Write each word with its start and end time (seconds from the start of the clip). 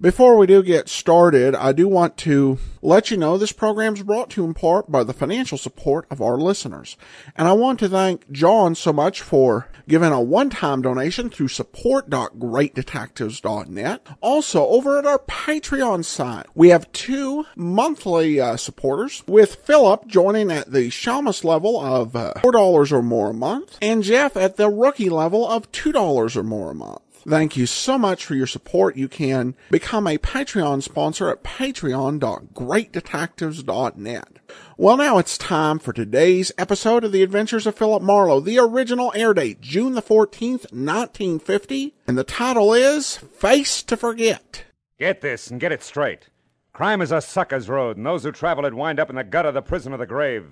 Before 0.00 0.36
we 0.36 0.48
do 0.48 0.60
get 0.62 0.88
started, 0.88 1.54
I 1.54 1.70
do 1.70 1.86
want 1.86 2.16
to 2.18 2.58
let 2.82 3.12
you 3.12 3.16
know 3.16 3.38
this 3.38 3.52
program 3.52 3.94
is 3.94 4.02
brought 4.02 4.30
to 4.30 4.42
you 4.42 4.46
in 4.46 4.52
part 4.52 4.90
by 4.90 5.04
the 5.04 5.12
financial 5.12 5.56
support 5.56 6.04
of 6.10 6.20
our 6.20 6.36
listeners. 6.36 6.96
And 7.36 7.46
I 7.46 7.52
want 7.52 7.78
to 7.78 7.88
thank 7.88 8.28
John 8.32 8.74
so 8.74 8.92
much 8.92 9.22
for 9.22 9.68
giving 9.86 10.10
a 10.10 10.20
one-time 10.20 10.82
donation 10.82 11.30
through 11.30 11.46
support.greatdetectives.net. 11.48 14.06
Also, 14.20 14.66
over 14.66 14.98
at 14.98 15.06
our 15.06 15.20
Patreon 15.20 16.04
site, 16.04 16.46
we 16.54 16.70
have 16.70 16.90
two 16.90 17.46
monthly 17.54 18.40
uh, 18.40 18.56
supporters, 18.56 19.22
with 19.28 19.54
Philip 19.54 20.08
joining 20.08 20.50
at 20.50 20.72
the 20.72 20.88
Shamus 20.88 21.44
level 21.44 21.78
of 21.80 22.16
uh, 22.16 22.32
$4 22.38 22.92
or 22.92 23.02
more 23.02 23.30
a 23.30 23.34
month, 23.34 23.78
and 23.80 24.02
Jeff 24.02 24.36
at 24.36 24.56
the 24.56 24.68
rookie 24.68 25.08
level 25.08 25.48
of 25.48 25.70
$2 25.70 26.36
or 26.36 26.42
more 26.42 26.72
a 26.72 26.74
month. 26.74 26.98
Thank 27.26 27.56
you 27.56 27.64
so 27.64 27.96
much 27.96 28.26
for 28.26 28.34
your 28.34 28.46
support. 28.46 28.96
You 28.96 29.08
can 29.08 29.54
become 29.70 30.06
a 30.06 30.18
Patreon 30.18 30.82
sponsor 30.82 31.30
at 31.30 31.42
patreon.greatdetectives.net. 31.42 34.28
Well, 34.76 34.98
now 34.98 35.16
it's 35.18 35.38
time 35.38 35.78
for 35.78 35.94
today's 35.94 36.52
episode 36.58 37.02
of 37.02 37.12
The 37.12 37.22
Adventures 37.22 37.66
of 37.66 37.76
Philip 37.76 38.02
Marlowe. 38.02 38.40
The 38.40 38.58
original 38.58 39.10
air 39.14 39.32
date, 39.32 39.62
June 39.62 39.94
the 39.94 40.02
14th, 40.02 40.70
1950, 40.72 41.94
and 42.06 42.18
the 42.18 42.24
title 42.24 42.74
is 42.74 43.16
Face 43.16 43.82
to 43.84 43.96
Forget. 43.96 44.64
Get 44.98 45.22
this 45.22 45.50
and 45.50 45.58
get 45.58 45.72
it 45.72 45.82
straight. 45.82 46.28
Crime 46.74 47.00
is 47.00 47.10
a 47.10 47.22
sucker's 47.22 47.70
road, 47.70 47.96
and 47.96 48.04
those 48.04 48.24
who 48.24 48.32
travel 48.32 48.66
it 48.66 48.74
wind 48.74 49.00
up 49.00 49.08
in 49.08 49.16
the 49.16 49.24
gutter 49.24 49.48
of 49.48 49.54
the 49.54 49.62
prison 49.62 49.94
of 49.94 49.98
the 49.98 50.06
grave. 50.06 50.44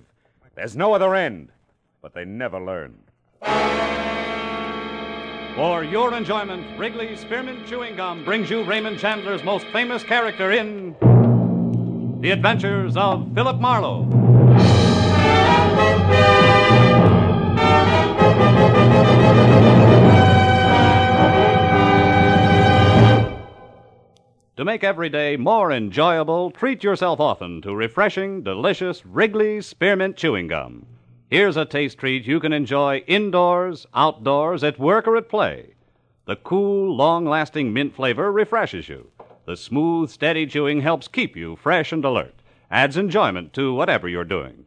There's 0.55 0.75
no 0.75 0.93
other 0.93 1.13
end, 1.13 1.51
but 2.01 2.15
they 2.15 2.25
never 2.25 2.59
learn. 2.59 3.03
For 5.55 5.83
your 5.83 6.15
enjoyment, 6.15 6.79
Wrigley's 6.79 7.19
Spearmint 7.19 7.67
Chewing 7.67 7.95
Gum 7.95 8.25
brings 8.25 8.49
you 8.49 8.63
Raymond 8.63 8.97
Chandler's 8.97 9.43
most 9.43 9.67
famous 9.67 10.03
character 10.03 10.51
in 10.51 10.95
The 12.21 12.31
Adventures 12.31 12.97
of 12.97 13.31
Philip 13.35 13.59
Marlowe. 13.59 14.09
To 24.55 24.65
make 24.65 24.83
every 24.83 25.09
day 25.09 25.37
more 25.37 25.71
enjoyable, 25.71 26.49
treat 26.49 26.83
yourself 26.83 27.19
often 27.19 27.61
to 27.61 27.75
refreshing, 27.75 28.41
delicious 28.41 29.05
Wrigley's 29.05 29.67
Spearmint 29.67 30.17
Chewing 30.17 30.47
Gum. 30.47 30.92
Here's 31.33 31.57
a 31.57 31.65
taste 31.65 31.97
treat 31.97 32.27
you 32.27 32.39
can 32.39 32.53
enjoy 32.53 32.97
indoors, 33.07 33.87
outdoors, 33.95 34.63
at 34.63 34.77
work, 34.77 35.07
or 35.07 35.17
at 35.17 35.29
play. 35.29 35.73
The 36.27 36.35
cool, 36.35 36.95
long 36.95 37.25
lasting 37.25 37.73
mint 37.73 37.95
flavor 37.95 38.31
refreshes 38.31 38.87
you. 38.87 39.09
The 39.47 39.57
smooth, 39.57 40.11
steady 40.11 40.45
chewing 40.45 40.81
helps 40.81 41.07
keep 41.07 41.35
you 41.35 41.55
fresh 41.55 41.91
and 41.91 42.05
alert, 42.05 42.35
adds 42.69 42.97
enjoyment 42.97 43.51
to 43.53 43.73
whatever 43.73 44.07
you're 44.07 44.23
doing. 44.23 44.65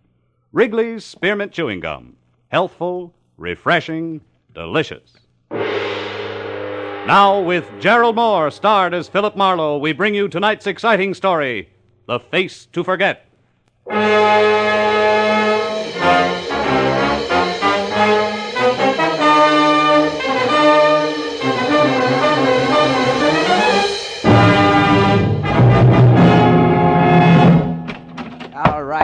Wrigley's 0.51 1.05
Spearmint 1.05 1.53
Chewing 1.53 1.79
Gum. 1.79 2.17
Healthful, 2.49 3.15
refreshing, 3.37 4.23
delicious. 4.53 5.19
Now, 5.53 7.41
with 7.43 7.71
Gerald 7.79 8.17
Mohr, 8.17 8.53
starred 8.53 8.93
as 8.93 9.07
Philip 9.09 9.37
Marlowe, 9.37 9.79
we 9.79 9.93
bring 9.93 10.17
you 10.17 10.27
tonight's 10.27 10.67
exciting 10.67 11.15
story 11.15 11.69
The 12.09 12.19
Face 12.19 12.67
to 12.73 12.83
Forget. 12.83 13.25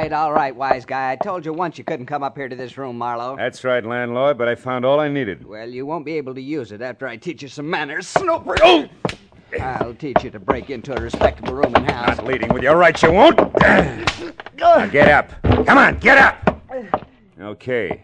Right, 0.02 0.12
all 0.12 0.32
right, 0.32 0.54
wise 0.54 0.84
guy. 0.84 1.12
I 1.12 1.16
told 1.16 1.46
you 1.46 1.52
once 1.52 1.78
you 1.78 1.84
couldn't 1.84 2.06
come 2.06 2.22
up 2.22 2.36
here 2.36 2.48
to 2.48 2.56
this 2.56 2.76
room, 2.76 2.98
Marlowe. 2.98 3.36
That's 3.36 3.62
right, 3.62 3.84
landlord, 3.84 4.36
but 4.36 4.48
I 4.48 4.56
found 4.56 4.84
all 4.84 4.98
I 4.98 5.08
needed. 5.08 5.46
Well, 5.46 5.68
you 5.68 5.86
won't 5.86 6.04
be 6.04 6.16
able 6.16 6.34
to 6.34 6.42
use 6.42 6.72
it 6.72 6.82
after 6.82 7.06
I 7.06 7.16
teach 7.16 7.42
you 7.42 7.48
some 7.48 7.70
manners. 7.70 8.08
Snoopy! 8.08 8.50
Oh! 8.62 8.88
I'll 9.60 9.94
teach 9.94 10.24
you 10.24 10.30
to 10.30 10.40
break 10.40 10.70
into 10.70 10.96
a 10.96 11.00
respectable 11.00 11.54
room 11.54 11.74
and 11.76 11.88
house. 11.88 12.16
Not 12.16 12.26
leading 12.26 12.52
with 12.52 12.62
your 12.62 12.76
right, 12.76 13.00
you 13.00 13.12
won't. 13.12 13.38
Now 14.56 14.86
get 14.86 15.08
up. 15.08 15.30
Come 15.66 15.78
on, 15.78 15.98
get 15.98 16.18
up. 16.18 16.62
Okay. 17.38 18.02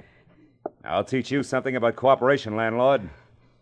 I'll 0.85 1.05
teach 1.05 1.31
you 1.31 1.43
something 1.43 1.75
about 1.75 1.97
cooperation, 1.97 2.55
landlord. 2.55 3.09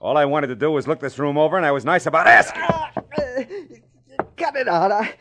All 0.00 0.16
I 0.16 0.24
wanted 0.24 0.48
to 0.48 0.56
do 0.56 0.70
was 0.70 0.86
look 0.86 1.00
this 1.00 1.18
room 1.18 1.38
over, 1.38 1.56
and 1.56 1.64
I 1.64 1.72
was 1.72 1.84
nice 1.84 2.06
about 2.06 2.26
asking. 2.26 2.62
Uh, 2.62 2.91
cut 4.36 4.56
it 4.56 4.68
out. 4.68 4.92
I, 4.92 5.14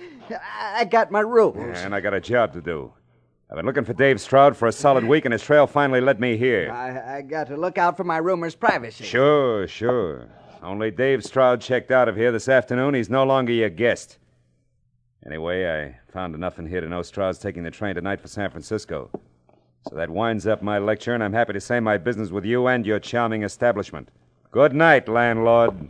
I 0.52 0.86
got 0.86 1.12
my 1.12 1.22
rules. 1.22 1.78
And 1.78 1.96
I 1.96 2.02
got 2.02 2.14
a 2.14 2.20
job 2.20 2.52
to 2.54 2.62
do. 2.62 2.92
I've 3.50 3.58
been 3.58 3.66
looking 3.66 3.86
for 3.86 3.94
Dave 3.94 4.20
Stroud 4.20 4.58
for 4.58 4.68
a 4.68 4.72
solid 4.72 5.04
week, 5.04 5.26
and 5.26 5.32
his 5.32 5.44
trail 5.44 5.68
finally 5.68 6.02
led 6.02 6.20
me 6.20 6.36
here. 6.36 6.72
I, 6.72 7.18
I 7.18 7.22
got 7.22 7.46
to 7.48 7.58
look 7.58 7.78
out 7.78 7.96
for 7.96 8.04
my 8.04 8.18
roomers' 8.18 8.56
privacy. 8.56 9.04
Sure, 9.04 9.68
sure. 9.68 10.28
Only 10.64 10.90
Dave 10.90 11.24
Stroud 11.24 11.62
checked 11.62 11.92
out 11.92 12.10
of 12.10 12.16
here 12.16 12.32
this 12.32 12.50
afternoon. 12.50 12.96
He's 12.96 13.10
no 13.10 13.24
longer 13.24 13.54
your 13.54 13.70
guest. 13.70 14.18
Anyway, 15.28 15.68
I 15.70 16.12
found 16.12 16.34
enough 16.34 16.58
in 16.58 16.66
here 16.66 16.82
to 16.82 16.90
know 16.90 17.04
Stroud's 17.04 17.38
taking 17.38 17.62
the 17.62 17.70
train 17.70 17.94
tonight 17.94 18.20
for 18.20 18.28
San 18.28 18.50
Francisco. 18.50 19.12
So 19.88 19.96
that 19.96 20.10
winds 20.10 20.48
up 20.48 20.64
my 20.64 20.80
lecture, 20.80 21.14
and 21.14 21.24
I'm 21.24 21.34
happy 21.34 21.54
to 21.54 21.62
say 21.62 21.80
my 21.80 21.98
business 21.98 22.32
with 22.32 22.46
you 22.46 22.66
and 22.66 22.84
your 22.84 23.00
charming 23.00 23.44
establishment. 23.44 24.10
Good 24.50 24.74
night, 24.74 25.08
landlord. 25.08 25.90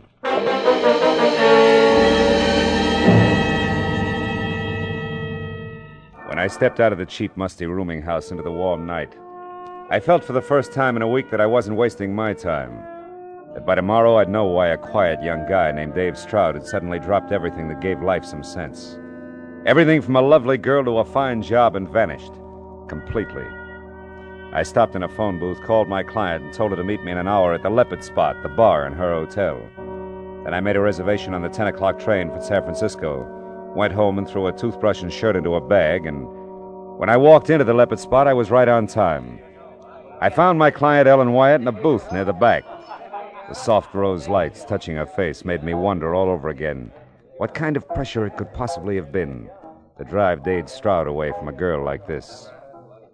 When 6.36 6.44
I 6.44 6.48
stepped 6.48 6.80
out 6.80 6.92
of 6.92 6.98
the 6.98 7.06
cheap, 7.06 7.34
musty 7.34 7.64
rooming 7.64 8.02
house 8.02 8.30
into 8.30 8.42
the 8.42 8.52
warm 8.52 8.84
night, 8.84 9.16
I 9.88 9.98
felt 9.98 10.22
for 10.22 10.34
the 10.34 10.42
first 10.42 10.70
time 10.70 10.94
in 10.94 11.00
a 11.00 11.08
week 11.08 11.30
that 11.30 11.40
I 11.40 11.46
wasn't 11.46 11.78
wasting 11.78 12.14
my 12.14 12.34
time. 12.34 12.76
That 13.54 13.64
by 13.64 13.74
tomorrow 13.74 14.18
I'd 14.18 14.28
know 14.28 14.44
why 14.44 14.68
a 14.68 14.76
quiet 14.76 15.22
young 15.22 15.48
guy 15.48 15.72
named 15.72 15.94
Dave 15.94 16.18
Stroud 16.18 16.54
had 16.54 16.66
suddenly 16.66 16.98
dropped 16.98 17.32
everything 17.32 17.68
that 17.68 17.80
gave 17.80 18.02
life 18.02 18.22
some 18.22 18.42
sense. 18.42 18.98
Everything 19.64 20.02
from 20.02 20.16
a 20.16 20.20
lovely 20.20 20.58
girl 20.58 20.84
to 20.84 20.98
a 20.98 21.06
fine 21.06 21.40
job 21.40 21.74
and 21.74 21.88
vanished. 21.88 22.32
Completely. 22.86 23.46
I 24.52 24.62
stopped 24.62 24.94
in 24.94 25.04
a 25.04 25.08
phone 25.08 25.38
booth, 25.38 25.62
called 25.62 25.88
my 25.88 26.02
client, 26.02 26.44
and 26.44 26.52
told 26.52 26.72
her 26.72 26.76
to 26.76 26.84
meet 26.84 27.02
me 27.02 27.12
in 27.12 27.18
an 27.18 27.28
hour 27.28 27.54
at 27.54 27.62
the 27.62 27.70
Leopard 27.70 28.04
Spot, 28.04 28.36
the 28.42 28.50
bar 28.50 28.86
in 28.86 28.92
her 28.92 29.14
hotel. 29.14 29.58
Then 30.44 30.52
I 30.52 30.60
made 30.60 30.76
a 30.76 30.80
reservation 30.80 31.32
on 31.32 31.40
the 31.40 31.48
10 31.48 31.68
o'clock 31.68 31.98
train 31.98 32.28
for 32.28 32.42
San 32.42 32.62
Francisco, 32.62 33.35
went 33.76 33.92
home 33.92 34.18
and 34.18 34.28
threw 34.28 34.46
a 34.46 34.52
toothbrush 34.52 35.02
and 35.02 35.12
shirt 35.12 35.36
into 35.36 35.54
a 35.54 35.60
bag, 35.60 36.06
and 36.06 36.26
when 36.98 37.08
I 37.08 37.16
walked 37.16 37.50
into 37.50 37.64
the 37.64 37.74
Leopard 37.74 38.00
Spot, 38.00 38.26
I 38.26 38.32
was 38.32 38.50
right 38.50 38.68
on 38.68 38.86
time. 38.86 39.38
I 40.20 40.30
found 40.30 40.58
my 40.58 40.70
client, 40.70 41.06
Ellen 41.06 41.32
Wyatt, 41.32 41.60
in 41.60 41.68
a 41.68 41.72
booth 41.72 42.10
near 42.10 42.24
the 42.24 42.32
back. 42.32 42.64
The 43.48 43.54
soft 43.54 43.94
rose 43.94 44.28
lights 44.28 44.64
touching 44.64 44.96
her 44.96 45.06
face 45.06 45.44
made 45.44 45.62
me 45.62 45.74
wonder 45.74 46.14
all 46.14 46.28
over 46.28 46.48
again 46.48 46.90
what 47.36 47.54
kind 47.54 47.76
of 47.76 47.86
pressure 47.90 48.26
it 48.26 48.36
could 48.36 48.52
possibly 48.54 48.96
have 48.96 49.12
been 49.12 49.50
to 49.98 50.04
drive 50.04 50.42
Dave 50.42 50.68
Stroud 50.68 51.06
away 51.06 51.32
from 51.38 51.48
a 51.48 51.52
girl 51.52 51.84
like 51.84 52.06
this. 52.06 52.50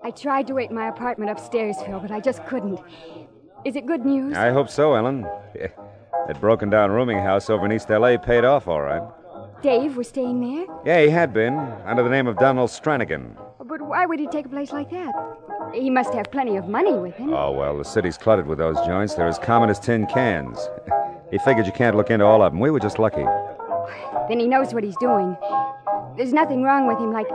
I 0.05 0.11
tried 0.11 0.47
to 0.47 0.55
wait 0.55 0.71
in 0.71 0.77
my 0.77 0.89
apartment 0.89 1.31
upstairs, 1.31 1.77
Phil, 1.85 1.99
but 1.99 2.11
I 2.13 2.21
just 2.21 2.47
couldn't. 2.47 2.81
Is 3.65 3.77
it 3.77 3.87
good 3.87 4.05
news? 4.05 4.37
I 4.37 4.51
hope 4.51 4.69
so, 4.69 4.95
Ellen. 4.95 5.27
That 6.29 6.41
broken 6.41 6.71
down 6.71 6.93
rooming 6.93 7.19
house 7.19 7.51
over 7.51 7.67
in 7.67 7.73
East 7.73 7.91
L.A. 7.91 8.17
paid 8.17 8.45
off 8.45 8.69
all 8.69 8.81
right. 8.81 9.03
Dave 9.63 9.97
was 9.97 10.09
staying 10.09 10.41
there? 10.41 10.67
Yeah, 10.85 11.05
he 11.05 11.11
had 11.11 11.33
been, 11.33 11.57
under 11.87 12.03
the 12.03 12.11
name 12.11 12.27
of 12.27 12.37
Donald 12.37 12.69
Stranigan. 12.71 13.37
Oh, 13.61 13.65
but 13.65 13.81
why 13.81 14.07
would 14.07 14.19
he 14.19 14.27
take 14.27 14.47
a 14.47 14.49
place 14.49 14.73
like 14.73 14.91
that? 14.91 15.15
He 15.73 15.89
must 15.89 16.13
have 16.15 16.33
plenty 16.33 16.57
of 16.57 16.69
money 16.69 16.95
with 16.95 17.15
him. 17.15 17.33
Oh, 17.33 17.53
well, 17.53 17.79
the 17.79 17.85
city's 17.85 18.19
cluttered 18.19 18.49
with 18.49 18.59
those 18.59 18.77
joints. 18.85 19.15
They're 19.15 19.29
as 19.29 19.39
common 19.39 19.71
as 19.71 19.79
tin 19.79 20.07
cans. 20.07 20.59
he 21.31 21.39
figured 21.39 21.67
you 21.67 21.73
can't 21.73 21.97
look 21.97 22.11
into 22.11 22.25
all 22.25 22.43
of 22.43 22.53
them. 22.53 22.61
We 22.61 22.71
were 22.71 22.81
just 22.81 22.99
lucky. 22.99 23.25
Then 24.29 24.41
he 24.41 24.49
knows 24.49 24.75
what 24.75 24.83
he's 24.83 24.97
doing. 24.97 25.37
There's 26.17 26.33
nothing 26.33 26.63
wrong 26.65 26.89
with 26.89 26.99
him, 26.99 27.13
like. 27.13 27.29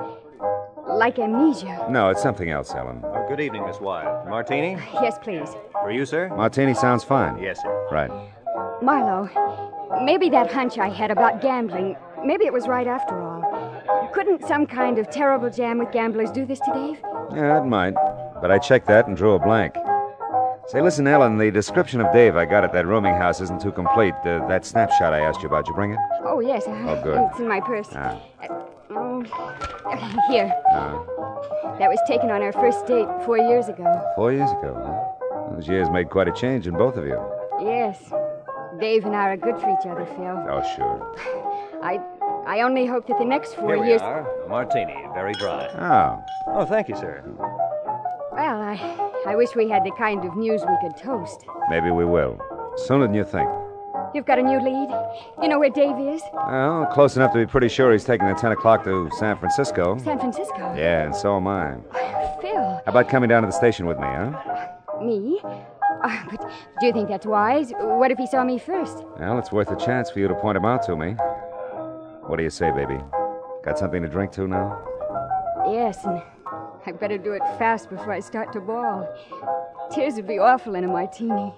like 0.88 1.20
amnesia. 1.20 1.88
No, 1.90 2.10
it's 2.10 2.22
something 2.22 2.50
else, 2.50 2.74
Ellen. 2.76 3.02
Oh, 3.06 3.26
good 3.30 3.40
evening, 3.40 3.66
Miss 3.66 3.80
Wyatt. 3.80 4.28
Martini? 4.28 4.78
Yes, 4.96 5.18
please. 5.22 5.50
For 5.72 5.92
you, 5.92 6.06
sir? 6.06 6.28
Martini 6.36 6.74
sounds 6.74 7.04
fine. 7.06 7.42
Yes, 7.42 7.62
sir. 7.62 7.88
Right. 7.90 8.12
Marlowe, 8.82 9.30
maybe 10.04 10.30
that 10.30 10.52
hunch 10.52 10.78
I 10.78 10.90
had 10.90 11.10
about 11.10 11.42
gambling, 11.42 11.96
maybe 12.26 12.46
it 12.46 12.54
was 12.54 12.68
right 12.68 12.88
after 12.88 13.20
all. 13.22 14.10
Couldn't 14.14 14.46
some 14.48 14.66
kind 14.66 14.98
of 15.00 15.10
terrible 15.10 15.50
jam 15.50 15.78
with 15.80 15.92
gamblers 15.92 16.32
do 16.32 16.46
this 16.46 16.60
to 16.62 16.72
Dave? 16.74 17.00
Yeah, 17.36 17.62
it 17.62 17.66
might. 17.66 17.94
but 18.42 18.52
I 18.52 18.58
checked 18.60 18.88
that 18.88 19.08
and 19.08 19.16
drew 19.18 19.34
a 19.34 19.40
blank. 19.40 19.74
Say, 20.68 20.82
listen, 20.82 21.08
Ellen, 21.08 21.38
the 21.38 21.50
description 21.50 22.02
of 22.02 22.12
Dave 22.12 22.36
I 22.36 22.44
got 22.46 22.64
at 22.66 22.74
that 22.74 22.86
rooming 22.86 23.16
house 23.16 23.40
isn't 23.42 23.62
too 23.62 23.72
complete. 23.72 24.14
Uh, 24.26 24.46
that 24.48 24.66
snapshot 24.66 25.14
I 25.14 25.20
asked 25.22 25.42
you 25.42 25.48
about, 25.48 25.66
you 25.68 25.74
bring 25.74 25.92
it? 25.94 26.00
Oh, 26.26 26.42
yes. 26.42 26.68
Uh, 26.68 26.72
Oh, 26.88 27.02
good. 27.04 27.20
It's 27.32 27.40
in 27.40 27.48
my 27.48 27.62
purse. 27.62 27.88
Ah. 27.94 28.20
Uh, 28.44 28.64
oh, 28.92 29.22
here. 30.30 30.54
Uh, 30.74 31.78
That 31.80 31.90
was 31.90 32.00
taken 32.08 32.30
on 32.32 32.42
our 32.42 32.52
first 32.52 32.86
date 32.86 33.08
four 33.26 33.38
years 33.38 33.70
ago. 33.70 33.86
four 34.16 34.34
years 34.34 34.52
ago, 34.52 34.74
huh? 34.76 35.56
Those 35.56 35.68
years 35.70 35.90
made 35.90 36.10
quite 36.10 36.28
a 36.28 36.34
change 36.34 36.68
in 36.68 36.74
both 36.74 36.98
of 36.98 37.06
you. 37.06 37.18
Yes. 37.62 38.12
Dave 38.80 39.06
and 39.06 39.16
I 39.16 39.30
are 39.30 39.38
good 39.38 39.56
for 39.62 39.70
each 39.72 39.88
other, 39.88 40.06
Phil. 40.06 40.38
Oh, 40.52 40.62
sure. 40.76 41.00
I 41.84 42.00
I 42.46 42.62
only 42.62 42.86
hope 42.86 43.08
that 43.08 43.18
the 43.18 43.26
next 43.26 43.56
four 43.56 43.70
Here 43.74 43.80
we 43.82 43.88
years. 43.90 44.02
are. 44.02 44.26
A 44.46 44.50
martini, 44.50 44.96
very 45.14 45.34
dry. 45.34 45.68
Oh, 45.78 46.24
Oh, 46.48 46.66
thank 46.66 46.88
you, 46.90 46.96
sir. 46.96 47.24
Well, 48.32 48.62
I 48.62 49.10
I 49.28 49.36
wish 49.36 49.56
we 49.56 49.70
had 49.70 49.84
the 49.84 49.92
kind 49.92 50.24
of 50.26 50.36
news 50.36 50.62
we 50.62 50.78
could 50.82 50.96
toast. 50.98 51.46
maybe 51.70 51.92
we 51.92 52.06
will. 52.06 52.40
Sooner 52.78 53.06
than 53.08 53.16
you 53.16 53.24
think. 53.26 53.50
You've 54.14 54.26
got 54.26 54.40
a 54.40 54.44
new 54.44 54.60
lead. 54.60 54.90
You 55.42 55.50
know 55.50 55.60
where 55.60 55.70
Dave 55.70 55.98
is? 56.00 56.22
Well, 56.34 56.86
close 56.94 57.16
enough 57.18 57.34
to 57.34 57.40
be 57.40 57.46
pretty 57.46 57.68
sure 57.68 57.92
he's 57.92 58.06
taking 58.06 58.28
the 58.28 58.34
10 58.36 58.54
o'clock 58.54 58.84
to 58.86 59.10
San 59.20 59.38
Francisco. 59.38 59.98
San 59.98 60.18
Francisco. 60.18 60.74
Yeah, 60.78 61.04
and 61.04 61.16
so 61.16 61.36
am 61.36 61.48
I. 61.48 61.76
Phil, 62.42 62.54
How 62.56 62.82
about 62.88 63.10
coming 63.10 63.28
down 63.30 63.42
to 63.44 63.48
the 63.48 63.52
station 63.54 63.86
with 63.86 63.98
me, 64.00 64.08
huh? 64.08 64.32
me? 65.04 65.42
Uh, 65.44 66.24
but 66.32 66.50
do 66.80 66.86
you 66.88 66.94
think 66.94 67.10
that's 67.10 67.26
wise? 67.26 67.72
What 67.80 68.12
if 68.12 68.18
he 68.18 68.28
saw 68.28 68.44
me 68.44 68.58
first? 68.60 69.04
Well, 69.20 69.38
it's 69.40 69.52
worth 69.52 69.72
a 69.72 69.76
chance 69.76 70.10
for 70.10 70.20
you 70.20 70.28
to 70.28 70.36
point 70.36 70.56
him 70.58 70.64
out 70.66 70.84
to 70.84 70.96
me. 70.96 71.16
What 72.28 72.36
do 72.36 72.44
you 72.44 72.50
say, 72.50 72.72
baby? 72.72 73.00
Got 73.64 73.80
something 73.80 74.02
to 74.02 74.10
drink 74.10 74.34
to 74.34 74.50
now? 74.50 74.84
Yes, 75.66 76.04
and 76.04 76.22
I 76.86 76.92
better 76.92 77.18
do 77.18 77.32
it 77.32 77.42
fast 77.58 77.90
before 77.90 78.12
I 78.12 78.20
start 78.20 78.52
to 78.52 78.60
bawl. 78.60 79.08
Tears 79.94 80.16
would 80.16 80.28
be 80.28 80.38
awful 80.38 80.76
in 80.76 80.84
a 80.84 80.88
martini. 80.90 81.54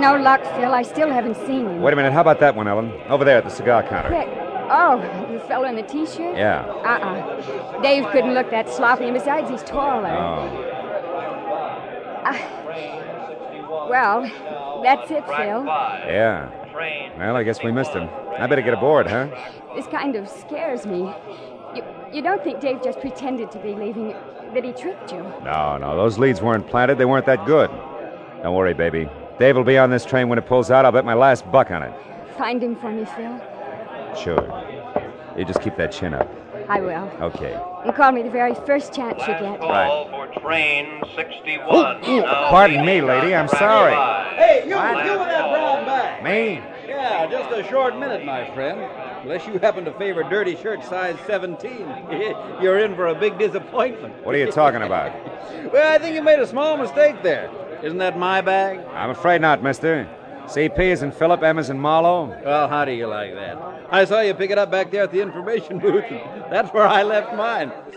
No 0.00 0.16
luck, 0.16 0.44
Phil. 0.54 0.72
I 0.72 0.82
still 0.82 1.10
haven't 1.10 1.36
seen 1.46 1.66
him. 1.66 1.80
Wait 1.80 1.92
a 1.92 1.96
minute, 1.96 2.12
how 2.12 2.20
about 2.20 2.38
that 2.38 2.54
one, 2.54 2.68
Ellen? 2.68 2.92
Over 3.08 3.24
there 3.24 3.38
at 3.38 3.44
the 3.44 3.50
cigar 3.50 3.82
counter. 3.82 4.10
Quick. 4.10 4.43
Oh, 4.70 5.28
the 5.32 5.40
fellow 5.40 5.68
in 5.68 5.76
the 5.76 5.82
t-shirt? 5.82 6.36
Yeah. 6.36 6.64
Uh-uh. 6.64 7.80
Dave 7.82 8.06
couldn't 8.12 8.34
look 8.34 8.50
that 8.50 8.68
sloppy, 8.68 9.04
and 9.04 9.14
besides, 9.14 9.50
he's 9.50 9.62
taller. 9.62 10.08
Oh. 10.08 10.70
Ah. 12.26 12.60
Well, 13.90 14.22
that's 14.82 15.10
it, 15.10 15.24
Phil. 15.26 15.64
Yeah. 15.64 16.50
Well, 17.18 17.36
I 17.36 17.42
guess 17.42 17.62
we 17.62 17.70
missed 17.70 17.92
him. 17.92 18.08
I 18.38 18.46
better 18.46 18.62
get 18.62 18.74
aboard, 18.74 19.06
huh? 19.06 19.28
This 19.76 19.86
kind 19.86 20.16
of 20.16 20.28
scares 20.28 20.86
me. 20.86 21.12
You, 21.74 21.84
you 22.12 22.22
don't 22.22 22.42
think 22.42 22.60
Dave 22.60 22.82
just 22.82 23.00
pretended 23.00 23.50
to 23.52 23.58
be 23.58 23.74
leaving, 23.74 24.14
that 24.54 24.64
he 24.64 24.72
tricked 24.72 25.12
you? 25.12 25.22
No, 25.44 25.76
no, 25.76 25.96
those 25.96 26.18
leads 26.18 26.40
weren't 26.40 26.66
planted. 26.66 26.98
They 26.98 27.04
weren't 27.04 27.26
that 27.26 27.44
good. 27.46 27.70
Don't 28.42 28.54
worry, 28.54 28.74
baby. 28.74 29.08
Dave 29.38 29.56
will 29.56 29.64
be 29.64 29.78
on 29.78 29.90
this 29.90 30.04
train 30.04 30.28
when 30.28 30.38
it 30.38 30.46
pulls 30.46 30.70
out. 30.70 30.84
I'll 30.84 30.92
bet 30.92 31.04
my 31.04 31.14
last 31.14 31.50
buck 31.50 31.70
on 31.70 31.82
it. 31.82 31.92
Find 32.38 32.62
him 32.62 32.76
for 32.76 32.90
me, 32.90 33.04
Phil. 33.04 33.40
Sure. 34.16 34.42
You 35.36 35.44
just 35.44 35.60
keep 35.60 35.76
that 35.76 35.92
chin 35.92 36.14
up. 36.14 36.28
I 36.68 36.80
will. 36.80 37.10
Okay. 37.20 37.58
You 37.84 37.92
call 37.92 38.12
me 38.12 38.22
the 38.22 38.30
very 38.30 38.54
first 38.66 38.94
chance 38.94 39.20
you 39.22 39.34
get. 39.34 39.60
Right. 39.60 40.06
for 40.10 40.40
train 40.40 41.02
61. 41.14 42.00
Now 42.00 42.48
Pardon 42.50 42.84
me, 42.86 43.00
lady. 43.02 43.34
I'm 43.34 43.48
sorry. 43.48 43.94
Hey, 44.36 44.62
you, 44.62 44.70
you 44.70 45.18
with 45.18 45.28
that 45.28 45.50
brown 45.50 45.84
bag. 45.84 46.24
Me? 46.24 46.62
Yeah, 46.86 47.26
just 47.30 47.50
a 47.52 47.68
short 47.68 47.98
minute, 47.98 48.24
my 48.24 48.52
friend. 48.54 48.80
Unless 49.22 49.46
you 49.46 49.58
happen 49.58 49.84
to 49.84 49.92
favor 49.94 50.22
dirty 50.22 50.56
shirt 50.56 50.84
size 50.84 51.16
17, 51.26 51.70
you're 52.62 52.78
in 52.78 52.94
for 52.94 53.08
a 53.08 53.14
big 53.14 53.38
disappointment. 53.38 54.24
What 54.24 54.34
are 54.34 54.38
you 54.38 54.50
talking 54.50 54.82
about? 54.82 55.12
Well, 55.72 55.94
I 55.94 55.98
think 55.98 56.14
you 56.14 56.22
made 56.22 56.38
a 56.38 56.46
small 56.46 56.76
mistake 56.76 57.22
there. 57.22 57.50
Isn't 57.82 57.98
that 57.98 58.18
my 58.18 58.40
bag? 58.40 58.78
I'm 58.92 59.10
afraid 59.10 59.40
not, 59.40 59.62
mister. 59.62 60.08
CP 60.46 60.78
is 60.78 61.02
in 61.02 61.10
Philip, 61.10 61.42
M 61.42 61.58
is 61.58 61.70
in 61.70 61.78
Marlowe. 61.78 62.26
Well, 62.44 62.68
how 62.68 62.84
do 62.84 62.92
you 62.92 63.06
like 63.06 63.34
that? 63.34 63.58
I 63.90 64.04
saw 64.04 64.20
you 64.20 64.34
pick 64.34 64.50
it 64.50 64.58
up 64.58 64.70
back 64.70 64.90
there 64.90 65.04
at 65.04 65.10
the 65.10 65.20
information 65.20 65.78
booth. 65.78 66.04
That's 66.50 66.72
where 66.72 66.86
I 66.86 67.02
left 67.02 67.34
mine. 67.34 67.72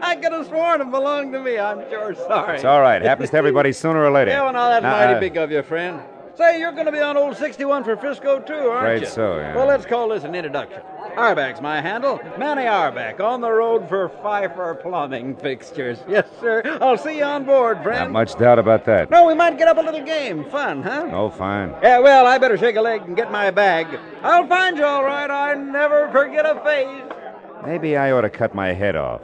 I 0.00 0.16
could 0.16 0.32
have 0.32 0.46
sworn 0.46 0.80
it 0.80 0.90
belonged 0.90 1.32
to 1.32 1.40
me. 1.40 1.58
I'm 1.58 1.88
sure 1.88 2.14
sorry. 2.14 2.56
It's 2.56 2.64
all 2.64 2.80
right. 2.80 3.02
Happens 3.02 3.30
to 3.30 3.36
everybody 3.36 3.72
sooner 3.72 4.04
or 4.04 4.10
later. 4.10 4.30
Yeah, 4.30 4.42
well, 4.42 4.52
now 4.52 4.68
that's 4.68 4.82
Now, 4.82 4.92
mighty 4.98 5.14
uh, 5.14 5.20
big 5.20 5.36
of 5.36 5.50
you, 5.50 5.62
friend. 5.62 6.00
Say, 6.36 6.60
you're 6.60 6.72
going 6.72 6.84
to 6.84 6.92
be 6.92 7.00
on 7.00 7.16
old 7.16 7.34
61 7.36 7.84
for 7.84 7.96
Frisco, 7.96 8.40
too, 8.40 8.52
aren't 8.52 8.86
Afraid 8.86 9.00
you? 9.02 9.06
so, 9.06 9.38
yeah. 9.38 9.56
Well, 9.56 9.66
let's 9.66 9.86
call 9.86 10.10
this 10.10 10.24
an 10.24 10.34
introduction. 10.34 10.82
Auerbach's 11.16 11.62
my 11.62 11.80
handle. 11.80 12.20
Manny 12.36 12.66
Auerbach, 12.66 13.20
on 13.20 13.40
the 13.40 13.50
road 13.50 13.88
for 13.88 14.10
Pfeiffer 14.22 14.74
Plumbing 14.82 15.34
Fixtures. 15.36 15.98
Yes, 16.06 16.26
sir. 16.38 16.62
I'll 16.82 16.98
see 16.98 17.16
you 17.18 17.24
on 17.24 17.44
board, 17.44 17.82
Not 17.86 18.10
much 18.10 18.36
doubt 18.38 18.58
about 18.58 18.84
that. 18.84 19.08
No, 19.10 19.24
we 19.26 19.32
might 19.32 19.56
get 19.56 19.66
up 19.66 19.78
a 19.78 19.80
little 19.80 20.04
game. 20.04 20.44
Fun, 20.50 20.82
huh? 20.82 21.08
Oh, 21.10 21.30
fine. 21.30 21.74
Yeah, 21.82 22.00
well, 22.00 22.26
I 22.26 22.36
better 22.36 22.58
shake 22.58 22.76
a 22.76 22.82
leg 22.82 23.00
and 23.02 23.16
get 23.16 23.32
my 23.32 23.50
bag. 23.50 23.86
I'll 24.22 24.46
find 24.46 24.76
you 24.76 24.84
all 24.84 25.04
right. 25.04 25.30
I 25.30 25.54
never 25.54 26.10
forget 26.10 26.44
a 26.44 26.60
face. 26.62 27.12
Maybe 27.64 27.96
I 27.96 28.10
ought 28.12 28.20
to 28.20 28.30
cut 28.30 28.54
my 28.54 28.74
head 28.74 28.94
off. 28.94 29.22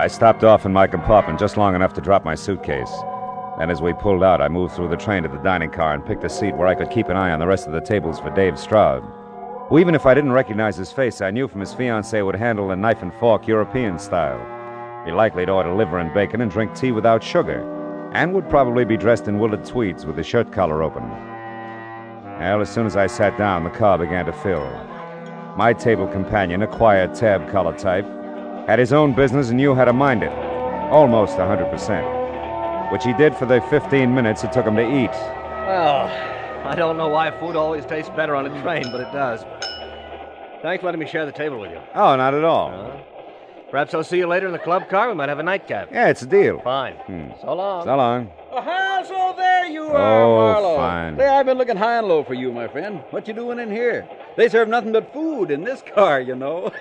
I 0.00 0.06
stopped 0.06 0.44
off 0.44 0.64
in 0.64 0.72
my 0.72 0.86
compartment 0.86 1.38
just 1.38 1.58
long 1.58 1.74
enough 1.74 1.92
to 1.92 2.00
drop 2.00 2.24
my 2.24 2.34
suitcase. 2.34 2.90
Then, 3.58 3.68
as 3.68 3.82
we 3.82 3.92
pulled 3.92 4.24
out, 4.24 4.40
I 4.40 4.48
moved 4.48 4.74
through 4.74 4.88
the 4.88 4.96
train 4.96 5.24
to 5.24 5.28
the 5.28 5.36
dining 5.36 5.70
car 5.70 5.92
and 5.92 6.06
picked 6.06 6.24
a 6.24 6.30
seat 6.30 6.56
where 6.56 6.68
I 6.68 6.74
could 6.74 6.88
keep 6.88 7.10
an 7.10 7.18
eye 7.18 7.32
on 7.32 7.38
the 7.38 7.46
rest 7.46 7.66
of 7.66 7.74
the 7.74 7.82
tables 7.82 8.18
for 8.18 8.30
Dave 8.30 8.58
Stroud, 8.58 9.02
who, 9.68 9.78
even 9.78 9.94
if 9.94 10.06
I 10.06 10.14
didn't 10.14 10.32
recognize 10.32 10.78
his 10.78 10.90
face, 10.90 11.20
I 11.20 11.30
knew 11.30 11.46
from 11.46 11.60
his 11.60 11.74
fiancée 11.74 12.24
would 12.24 12.34
handle 12.34 12.70
a 12.70 12.76
knife 12.76 13.02
and 13.02 13.12
fork 13.20 13.46
European 13.46 13.98
style. 13.98 14.40
Be 15.04 15.12
likely 15.12 15.44
to 15.44 15.52
order 15.52 15.74
liver 15.74 15.98
and 15.98 16.14
bacon 16.14 16.40
and 16.40 16.50
drink 16.50 16.74
tea 16.74 16.92
without 16.92 17.22
sugar, 17.22 17.60
and 18.14 18.32
would 18.32 18.48
probably 18.48 18.86
be 18.86 18.96
dressed 18.96 19.28
in 19.28 19.38
woolen 19.38 19.62
tweeds 19.64 20.06
with 20.06 20.16
the 20.16 20.22
shirt 20.22 20.50
collar 20.50 20.82
open. 20.82 21.06
Well, 22.38 22.62
as 22.62 22.72
soon 22.72 22.86
as 22.86 22.96
I 22.96 23.06
sat 23.06 23.36
down, 23.36 23.64
the 23.64 23.70
car 23.70 23.98
began 23.98 24.24
to 24.24 24.32
fill. 24.32 24.66
My 25.58 25.74
table 25.74 26.08
companion, 26.08 26.62
a 26.62 26.66
quiet 26.66 27.14
tab 27.14 27.50
collar 27.52 27.76
type, 27.76 28.06
had 28.70 28.78
his 28.78 28.92
own 28.92 29.12
business 29.12 29.48
and 29.48 29.56
knew 29.56 29.74
how 29.74 29.84
to 29.84 29.92
mind 29.92 30.22
it. 30.22 30.30
Almost 30.92 31.34
a 31.38 31.40
100%. 31.40 32.92
Which 32.92 33.02
he 33.02 33.12
did 33.14 33.34
for 33.34 33.44
the 33.44 33.60
15 33.62 34.14
minutes 34.14 34.44
it 34.44 34.52
took 34.52 34.64
him 34.64 34.76
to 34.76 34.82
eat. 34.82 35.10
Well, 35.10 36.06
I 36.68 36.76
don't 36.76 36.96
know 36.96 37.08
why 37.08 37.32
food 37.40 37.56
always 37.56 37.84
tastes 37.84 38.10
better 38.10 38.36
on 38.36 38.46
a 38.46 38.62
train, 38.62 38.84
but 38.92 39.00
it 39.00 39.12
does. 39.12 39.42
Thanks 40.62 40.82
for 40.82 40.86
letting 40.86 41.00
me 41.00 41.06
share 41.08 41.26
the 41.26 41.32
table 41.32 41.58
with 41.58 41.72
you. 41.72 41.80
Oh, 41.96 42.14
not 42.14 42.32
at 42.32 42.44
all. 42.44 42.70
Uh, 42.70 43.00
perhaps 43.72 43.92
I'll 43.92 44.04
see 44.04 44.18
you 44.18 44.28
later 44.28 44.46
in 44.46 44.52
the 44.52 44.58
club 44.60 44.88
car. 44.88 45.08
We 45.08 45.14
might 45.14 45.28
have 45.28 45.40
a 45.40 45.42
nightcap. 45.42 45.88
Yeah, 45.90 46.08
it's 46.08 46.22
a 46.22 46.26
deal. 46.26 46.60
Fine. 46.60 46.94
Hmm. 46.94 47.30
So 47.40 47.52
long. 47.54 47.84
So 47.84 47.96
long. 47.96 48.30
Aha, 48.52 49.02
so 49.04 49.34
there 49.36 49.66
you 49.66 49.82
are, 49.84 50.22
Oh, 50.22 50.36
Marlowe. 50.52 50.76
fine. 50.76 51.16
Say, 51.16 51.26
I've 51.26 51.46
been 51.46 51.58
looking 51.58 51.76
high 51.76 51.98
and 51.98 52.06
low 52.06 52.22
for 52.22 52.34
you, 52.34 52.52
my 52.52 52.68
friend. 52.68 53.02
What 53.10 53.26
you 53.26 53.34
doing 53.34 53.58
in 53.58 53.68
here? 53.72 54.08
They 54.36 54.48
serve 54.48 54.68
nothing 54.68 54.92
but 54.92 55.12
food 55.12 55.50
in 55.50 55.64
this 55.64 55.82
car, 55.92 56.20
you 56.20 56.36
know. 56.36 56.70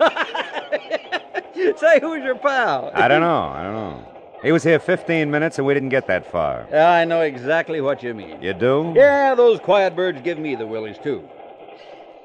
Say, 1.78 2.00
who's 2.00 2.24
your 2.24 2.36
pal? 2.36 2.92
I 2.94 3.08
don't 3.08 3.22
know. 3.22 3.44
I 3.44 3.64
don't 3.64 3.74
know. 3.74 4.06
He 4.44 4.52
was 4.52 4.64
here 4.64 4.80
15 4.80 5.30
minutes 5.30 5.58
and 5.58 5.68
we 5.68 5.74
didn't 5.74 5.90
get 5.90 6.08
that 6.08 6.26
far. 6.32 6.66
Yeah, 6.72 6.90
I 6.90 7.04
know 7.06 7.22
exactly 7.22 7.82
what 7.82 8.02
you 8.04 8.14
mean. 8.14 8.42
You 8.42 8.54
do? 8.54 8.94
Yeah, 8.96 9.36
those 9.36 9.60
quiet 9.60 9.96
birds 9.96 10.22
give 10.22 10.40
me 10.40 10.56
the 10.56 10.66
willies, 10.66 10.98
too. 10.98 11.28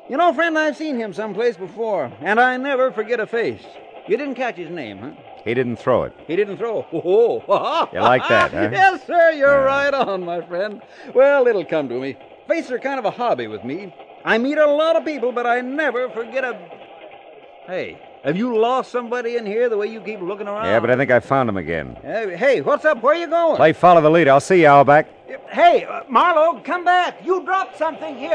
You 0.08 0.16
know, 0.16 0.32
friend, 0.32 0.56
I've 0.58 0.76
seen 0.76 0.96
him 0.96 1.12
someplace 1.12 1.56
before, 1.56 2.12
and 2.20 2.38
I 2.38 2.56
never 2.56 2.92
forget 2.92 3.18
a 3.20 3.26
face. 3.26 3.62
You 4.06 4.16
didn't 4.16 4.34
catch 4.34 4.56
his 4.56 4.70
name, 4.70 4.98
huh? 4.98 5.10
He 5.44 5.54
didn't 5.54 5.76
throw 5.76 6.04
it. 6.04 6.12
He 6.26 6.36
didn't 6.36 6.58
throw. 6.58 6.86
Oh, 6.92 7.88
You 7.92 8.00
like 8.00 8.28
that, 8.28 8.52
huh? 8.52 8.68
yes, 8.70 9.04
sir. 9.06 9.32
You're 9.32 9.48
Yeah. 9.48 9.64
right 9.64 9.94
on, 9.94 10.24
my 10.24 10.40
friend. 10.42 10.82
Well, 11.14 11.46
it'll 11.46 11.64
come 11.64 11.88
to 11.88 11.98
me. 11.98 12.16
Faces 12.46 12.70
are 12.70 12.78
kind 12.78 12.98
of 12.98 13.06
a 13.06 13.10
hobby 13.10 13.46
with 13.46 13.64
me. 13.64 13.92
I 14.24 14.38
meet 14.38 14.58
a 14.58 14.66
lot 14.66 14.96
of 14.96 15.04
people, 15.04 15.32
but 15.32 15.46
I 15.46 15.62
never 15.62 16.08
forget 16.10 16.44
a. 16.44 16.58
Hey, 17.66 17.98
have 18.24 18.38
you 18.38 18.56
lost 18.56 18.90
somebody 18.90 19.36
in 19.36 19.44
here 19.44 19.68
the 19.68 19.76
way 19.76 19.86
you 19.86 20.00
keep 20.00 20.20
looking 20.20 20.48
around? 20.48 20.64
Yeah, 20.64 20.80
but 20.80 20.90
I 20.90 20.96
think 20.96 21.10
I 21.10 21.20
found 21.20 21.46
him 21.46 21.58
again. 21.58 21.94
Hey, 22.00 22.34
hey, 22.34 22.60
what's 22.62 22.86
up? 22.86 23.02
Where 23.02 23.14
you 23.14 23.26
going? 23.26 23.56
Play 23.56 23.74
follow 23.74 24.00
the 24.00 24.10
leader. 24.10 24.30
I'll 24.30 24.40
see 24.40 24.62
you, 24.62 24.66
Auerbach. 24.66 25.06
Hey, 25.50 25.84
uh, 25.84 26.04
Marlowe, 26.08 26.60
come 26.64 26.84
back. 26.84 27.22
You 27.22 27.44
dropped 27.44 27.76
something 27.76 28.16
here. 28.16 28.32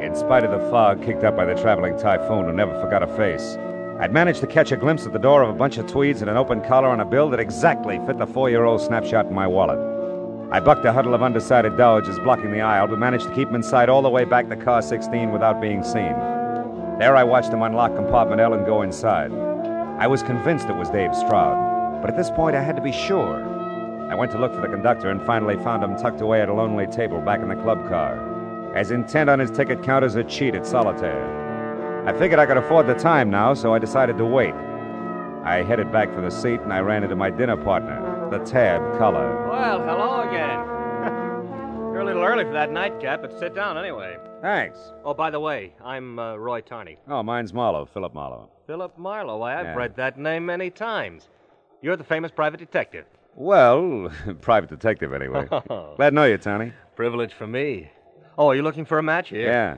In 0.00 0.14
spite 0.14 0.44
of 0.44 0.52
the 0.52 0.70
fog 0.70 1.04
kicked 1.04 1.24
up 1.24 1.36
by 1.36 1.44
the 1.44 1.60
traveling 1.60 1.98
typhoon 1.98 2.44
who 2.44 2.52
never 2.52 2.80
forgot 2.80 3.02
a 3.02 3.08
face, 3.16 3.58
I'd 3.98 4.12
managed 4.12 4.40
to 4.40 4.46
catch 4.46 4.70
a 4.70 4.76
glimpse 4.76 5.06
at 5.06 5.12
the 5.12 5.18
door 5.18 5.42
of 5.42 5.50
a 5.50 5.58
bunch 5.58 5.76
of 5.76 5.88
tweeds 5.88 6.20
and 6.20 6.30
an 6.30 6.36
open 6.36 6.60
collar 6.60 6.88
on 6.88 7.00
a 7.00 7.04
bill 7.04 7.28
that 7.30 7.40
exactly 7.40 7.98
fit 8.06 8.18
the 8.18 8.26
four 8.28 8.48
year 8.48 8.64
old 8.64 8.80
snapshot 8.80 9.26
in 9.26 9.34
my 9.34 9.48
wallet. 9.48 9.99
I 10.52 10.58
bucked 10.58 10.84
a 10.84 10.92
huddle 10.92 11.14
of 11.14 11.22
undecided 11.22 11.74
dowagers 11.74 12.20
blocking 12.24 12.50
the 12.50 12.60
aisle, 12.60 12.88
but 12.88 12.98
managed 12.98 13.28
to 13.28 13.34
keep 13.34 13.46
them 13.46 13.54
inside 13.54 13.88
all 13.88 14.02
the 14.02 14.10
way 14.10 14.24
back 14.24 14.48
to 14.48 14.56
car 14.56 14.82
16 14.82 15.30
without 15.30 15.60
being 15.60 15.84
seen. 15.84 16.12
There 16.98 17.14
I 17.14 17.22
watched 17.22 17.52
them 17.52 17.62
unlock 17.62 17.94
compartment 17.94 18.40
L 18.40 18.54
and 18.54 18.66
go 18.66 18.82
inside. 18.82 19.30
I 20.00 20.08
was 20.08 20.24
convinced 20.24 20.68
it 20.68 20.74
was 20.74 20.90
Dave 20.90 21.14
Stroud, 21.14 22.02
but 22.02 22.10
at 22.10 22.16
this 22.16 22.32
point 22.32 22.56
I 22.56 22.62
had 22.62 22.74
to 22.74 22.82
be 22.82 22.90
sure. 22.90 23.46
I 24.10 24.16
went 24.16 24.32
to 24.32 24.38
look 24.38 24.52
for 24.52 24.60
the 24.60 24.66
conductor 24.66 25.10
and 25.10 25.24
finally 25.24 25.54
found 25.54 25.84
him 25.84 25.96
tucked 25.96 26.20
away 26.20 26.42
at 26.42 26.48
a 26.48 26.52
lonely 26.52 26.88
table 26.88 27.20
back 27.20 27.42
in 27.42 27.48
the 27.48 27.54
club 27.54 27.88
car, 27.88 28.74
as 28.74 28.90
intent 28.90 29.30
on 29.30 29.38
his 29.38 29.52
ticket 29.52 29.84
count 29.84 30.04
as 30.04 30.16
a 30.16 30.24
cheat 30.24 30.56
at 30.56 30.66
solitaire. 30.66 32.04
I 32.08 32.18
figured 32.18 32.40
I 32.40 32.46
could 32.46 32.56
afford 32.56 32.88
the 32.88 32.94
time 32.94 33.30
now, 33.30 33.54
so 33.54 33.72
I 33.72 33.78
decided 33.78 34.18
to 34.18 34.24
wait. 34.24 34.54
I 35.44 35.62
headed 35.62 35.92
back 35.92 36.12
for 36.12 36.22
the 36.22 36.30
seat 36.30 36.60
and 36.62 36.72
I 36.72 36.80
ran 36.80 37.04
into 37.04 37.14
my 37.14 37.30
dinner 37.30 37.56
partner, 37.56 37.99
the 38.30 38.38
tab 38.44 38.96
color. 38.98 39.48
Well, 39.48 39.80
hello 39.80 40.28
again. 40.28 40.60
You're 41.92 42.00
a 42.00 42.04
little 42.04 42.22
early 42.22 42.44
for 42.44 42.52
that 42.52 42.70
nightcap, 42.70 43.22
but 43.22 43.36
sit 43.38 43.54
down 43.54 43.76
anyway. 43.76 44.16
Thanks. 44.40 44.78
Oh, 45.04 45.12
by 45.14 45.30
the 45.30 45.40
way, 45.40 45.74
I'm 45.84 46.18
uh, 46.18 46.36
Roy 46.36 46.60
Tarney. 46.60 46.96
Oh, 47.08 47.22
mine's 47.22 47.52
Marlowe, 47.52 47.84
Philip 47.86 48.14
Marlowe. 48.14 48.48
Philip 48.66 48.96
Marlowe. 48.96 49.38
Why, 49.38 49.58
I've 49.58 49.66
Yeah. 49.66 49.74
read 49.74 49.96
that 49.96 50.16
name 50.18 50.46
many 50.46 50.70
times. 50.70 51.28
You're 51.82 51.96
the 51.96 52.04
famous 52.04 52.30
private 52.30 52.58
detective. 52.60 53.04
Well, 53.34 54.10
private 54.40 54.70
detective 54.70 55.12
anyway. 55.12 55.46
Glad 55.96 55.98
to 55.98 56.10
know 56.12 56.24
you, 56.24 56.38
Tony. 56.38 56.72
Privilege 56.94 57.32
for 57.34 57.46
me. 57.46 57.90
Oh, 58.38 58.48
are 58.48 58.54
you 58.54 58.62
looking 58.62 58.84
for 58.84 58.98
a 58.98 59.02
match 59.02 59.30
here? 59.30 59.46
Yeah. 59.50 59.76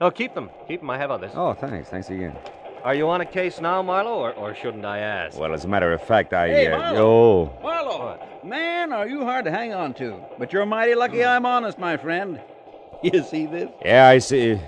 Oh, 0.00 0.10
keep 0.10 0.34
them. 0.34 0.50
Keep 0.66 0.80
them. 0.80 0.90
I 0.90 0.98
have 0.98 1.10
others. 1.10 1.32
Oh, 1.34 1.54
thanks. 1.54 1.88
Thanks 1.88 2.10
again. 2.10 2.36
Are 2.84 2.94
you 2.94 3.08
on 3.08 3.20
a 3.20 3.26
case 3.26 3.60
now, 3.60 3.82
Marlowe, 3.82 4.18
or, 4.18 4.32
or 4.34 4.54
shouldn't 4.54 4.84
I 4.84 4.98
ask? 4.98 5.38
Well, 5.38 5.52
as 5.52 5.64
a 5.64 5.68
matter 5.68 5.92
of 5.92 6.02
fact, 6.02 6.32
I. 6.32 6.48
Hey, 6.48 6.66
uh, 6.68 6.78
Marlowe. 6.78 7.52
oh. 7.56 7.58
Marlowe, 7.62 8.18
man, 8.44 8.92
are 8.92 9.08
you 9.08 9.24
hard 9.24 9.44
to 9.46 9.50
hang 9.50 9.72
on 9.74 9.94
to? 9.94 10.20
But 10.38 10.52
you're 10.52 10.64
mighty 10.66 10.94
lucky 10.94 11.24
I'm 11.24 11.44
honest, 11.46 11.78
my 11.78 11.96
friend. 11.96 12.40
You 13.00 13.22
see 13.22 13.46
this? 13.46 13.70
Yeah, 13.84 14.08
I 14.08 14.18
see. 14.18 14.58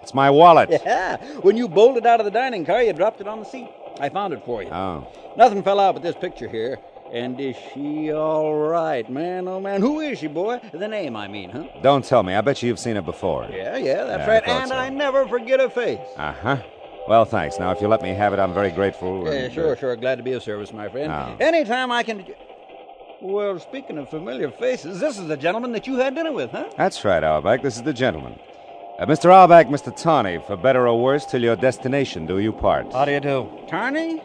It's 0.00 0.14
my 0.14 0.30
wallet. 0.30 0.70
Yeah. 0.84 1.16
When 1.40 1.56
you 1.56 1.66
bolted 1.68 2.06
out 2.06 2.20
of 2.20 2.24
the 2.24 2.30
dining 2.30 2.64
car, 2.64 2.80
you 2.84 2.92
dropped 2.92 3.20
it 3.20 3.26
on 3.26 3.40
the 3.40 3.44
seat. 3.44 3.68
I 3.98 4.08
found 4.10 4.32
it 4.32 4.44
for 4.44 4.62
you. 4.62 4.68
Oh. 4.70 5.08
Nothing 5.36 5.64
fell 5.64 5.80
out 5.80 5.94
but 5.94 6.02
this 6.04 6.14
picture 6.14 6.48
here. 6.48 6.78
And 7.12 7.40
is 7.40 7.56
she 7.74 8.12
all 8.12 8.54
right, 8.54 9.10
man? 9.10 9.48
Oh, 9.48 9.58
man. 9.60 9.80
Who 9.80 9.98
is 9.98 10.20
she, 10.20 10.28
boy? 10.28 10.60
The 10.72 10.86
name, 10.86 11.16
I 11.16 11.26
mean, 11.26 11.50
huh? 11.50 11.64
Don't 11.82 12.04
tell 12.04 12.22
me. 12.22 12.32
I 12.34 12.40
bet 12.42 12.62
you 12.62 12.68
you've 12.68 12.78
seen 12.78 12.96
it 12.96 13.04
before. 13.04 13.48
Yeah, 13.50 13.76
yeah, 13.76 14.04
that's 14.04 14.20
Yeah, 14.20 14.30
right. 14.34 14.44
thought 14.44 14.60
and 14.60 14.68
so. 14.68 14.76
I 14.76 14.88
never 14.88 15.26
forget 15.26 15.58
a 15.58 15.68
face. 15.68 15.98
Uh 16.16 16.32
huh. 16.32 16.56
Well, 17.08 17.24
thanks. 17.24 17.58
Now, 17.58 17.72
if 17.72 17.80
you 17.80 17.88
let 17.88 18.02
me 18.02 18.10
have 18.10 18.32
it, 18.32 18.38
I'm 18.38 18.54
very 18.54 18.70
grateful. 18.70 19.24
Yeah, 19.24 19.32
and, 19.32 19.52
uh, 19.52 19.54
sure, 19.54 19.76
sure. 19.76 19.96
Glad 19.96 20.16
to 20.16 20.22
be 20.22 20.32
of 20.32 20.42
service, 20.42 20.72
my 20.72 20.88
friend. 20.88 21.10
Oh. 21.12 21.36
Anytime 21.40 21.90
I 21.90 22.02
can. 22.02 22.24
Well, 23.20 23.58
speaking 23.58 23.98
of 23.98 24.08
familiar 24.08 24.50
faces, 24.50 25.00
this 25.00 25.18
is 25.18 25.26
the 25.26 25.36
gentleman 25.36 25.72
that 25.72 25.86
you 25.86 25.96
had 25.96 26.14
dinner 26.14 26.32
with, 26.32 26.52
huh? 26.52 26.70
That's 26.76 27.04
right, 27.04 27.22
Auerbach. 27.22 27.62
This 27.62 27.76
is 27.76 27.82
the 27.82 27.92
gentleman. 27.92 28.38
Uh, 28.98 29.06
Mr. 29.06 29.30
Auerbach, 29.30 29.66
Mr. 29.66 29.94
Tawney, 29.94 30.38
for 30.46 30.56
better 30.56 30.86
or 30.86 31.02
worse, 31.02 31.26
till 31.26 31.42
your 31.42 31.56
destination 31.56 32.26
do 32.26 32.38
you 32.38 32.52
part. 32.52 32.92
How 32.92 33.04
do 33.04 33.12
you 33.12 33.20
do? 33.20 33.48
Tarney? 33.68 34.22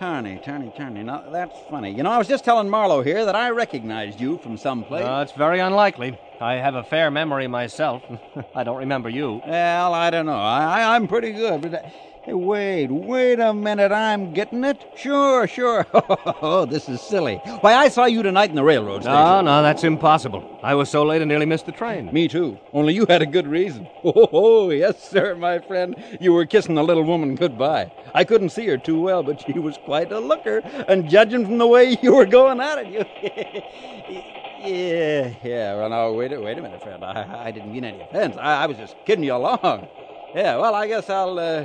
Tarney, 0.00 0.40
Tarney, 0.42 0.72
Tarney. 0.74 1.02
Now, 1.02 1.24
that's 1.30 1.58
funny. 1.68 1.90
You 1.90 2.02
know, 2.02 2.10
I 2.10 2.16
was 2.16 2.26
just 2.26 2.42
telling 2.42 2.70
Marlowe 2.70 3.02
here 3.02 3.26
that 3.26 3.36
I 3.36 3.50
recognized 3.50 4.18
you 4.18 4.38
from 4.38 4.56
someplace. 4.56 5.04
Uh, 5.04 5.20
it's 5.22 5.36
very 5.36 5.60
unlikely. 5.60 6.18
I 6.40 6.54
have 6.54 6.74
a 6.74 6.82
fair 6.82 7.10
memory 7.10 7.46
myself. 7.48 8.02
I 8.54 8.64
don't 8.64 8.78
remember 8.78 9.10
you. 9.10 9.42
well, 9.46 9.92
I 9.92 10.08
don't 10.08 10.24
know. 10.24 10.38
I, 10.38 10.80
I, 10.80 10.96
I'm 10.96 11.06
pretty 11.06 11.32
good, 11.32 11.60
but. 11.60 11.84
Hey, 12.22 12.34
wait, 12.34 12.90
wait 12.92 13.40
a 13.40 13.54
minute. 13.54 13.90
I'm 13.92 14.34
getting 14.34 14.62
it? 14.62 14.84
Sure, 14.94 15.46
sure. 15.46 15.86
oh, 15.94 16.66
this 16.66 16.86
is 16.86 17.00
silly. 17.00 17.36
Why, 17.62 17.74
I 17.74 17.88
saw 17.88 18.04
you 18.04 18.22
tonight 18.22 18.50
in 18.50 18.56
the 18.56 18.62
railroad 18.62 19.02
station. 19.02 19.14
No, 19.18 19.40
no, 19.40 19.62
that's 19.62 19.84
impossible. 19.84 20.60
I 20.62 20.74
was 20.74 20.90
so 20.90 21.02
late 21.02 21.22
I 21.22 21.24
nearly 21.24 21.46
missed 21.46 21.64
the 21.64 21.72
train. 21.72 22.12
Me 22.12 22.28
too. 22.28 22.58
Only 22.74 22.92
you 22.92 23.06
had 23.08 23.22
a 23.22 23.26
good 23.26 23.46
reason. 23.46 23.88
Oh, 24.04 24.28
oh, 24.32 24.70
yes, 24.70 25.02
sir, 25.02 25.34
my 25.34 25.60
friend. 25.60 25.94
You 26.20 26.34
were 26.34 26.44
kissing 26.44 26.74
the 26.74 26.84
little 26.84 27.04
woman 27.04 27.36
goodbye. 27.36 27.90
I 28.14 28.24
couldn't 28.24 28.50
see 28.50 28.66
her 28.66 28.76
too 28.76 29.00
well, 29.00 29.22
but 29.22 29.40
she 29.40 29.58
was 29.58 29.78
quite 29.78 30.12
a 30.12 30.20
looker. 30.20 30.58
And 30.88 31.08
judging 31.08 31.46
from 31.46 31.56
the 31.56 31.66
way 31.66 31.96
you 32.02 32.14
were 32.14 32.26
going 32.26 32.60
at 32.60 32.78
it, 32.80 32.88
you. 32.88 33.04
yeah, 34.62 35.32
yeah. 35.42 35.74
Well, 35.74 35.88
now 35.88 36.12
wait, 36.12 36.32
a- 36.32 36.40
wait 36.40 36.58
a 36.58 36.62
minute, 36.62 36.82
friend. 36.82 37.02
I, 37.02 37.46
I 37.46 37.50
didn't 37.50 37.72
mean 37.72 37.84
any 37.84 38.00
offense. 38.00 38.36
I, 38.36 38.64
I 38.64 38.66
was 38.66 38.76
just 38.76 38.94
kidding 39.06 39.24
you 39.24 39.34
along. 39.34 39.88
Yeah. 40.34 40.58
Well, 40.58 40.74
I 40.74 40.86
guess 40.86 41.08
I'll 41.10 41.38
uh, 41.38 41.64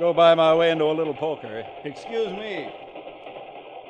go 0.00 0.14
by 0.14 0.34
my 0.34 0.54
way 0.54 0.70
into 0.70 0.84
a 0.84 0.96
little 0.96 1.12
poker. 1.12 1.62
Excuse 1.84 2.32
me. 2.32 2.72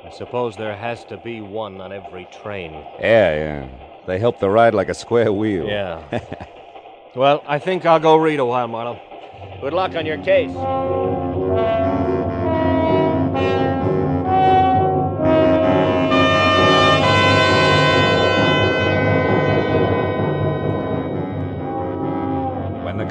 I 0.05 0.09
suppose 0.09 0.57
there 0.57 0.75
has 0.75 1.05
to 1.05 1.15
be 1.15 1.39
one 1.39 1.79
on 1.79 1.93
every 1.93 2.25
train. 2.25 2.73
Yeah, 2.99 3.33
yeah. 3.35 3.67
They 4.07 4.19
help 4.19 4.39
the 4.39 4.49
ride 4.49 4.73
like 4.73 4.89
a 4.89 4.93
square 4.93 5.31
wheel. 5.31 5.65
Yeah. 5.65 6.03
well, 7.15 7.41
I 7.47 7.59
think 7.59 7.85
I'll 7.85 7.99
go 7.99 8.17
read 8.17 8.39
a 8.39 8.45
while, 8.45 8.67
Marlowe. 8.67 8.99
Good 9.61 9.73
luck 9.73 9.95
on 9.95 10.05
your 10.05 10.17
case. 10.17 10.51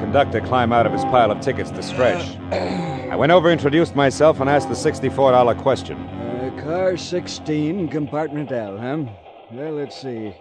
Conductor 0.01 0.41
climb 0.41 0.73
out 0.73 0.85
of 0.85 0.91
his 0.91 1.03
pile 1.05 1.31
of 1.31 1.39
tickets 1.39 1.69
to 1.71 1.83
stretch, 1.83 2.37
I 2.51 3.15
went 3.15 3.31
over, 3.31 3.51
introduced 3.51 3.95
myself, 3.95 4.39
and 4.39 4.49
asked 4.49 4.67
the 4.67 4.73
$64 4.73 5.61
question. 5.61 5.97
Uh, 5.97 6.61
car 6.63 6.97
16, 6.97 7.87
compartment 7.87 8.51
L, 8.51 8.77
huh? 8.77 9.05
Well, 9.51 9.73
let's 9.73 10.01
see. 10.01 10.35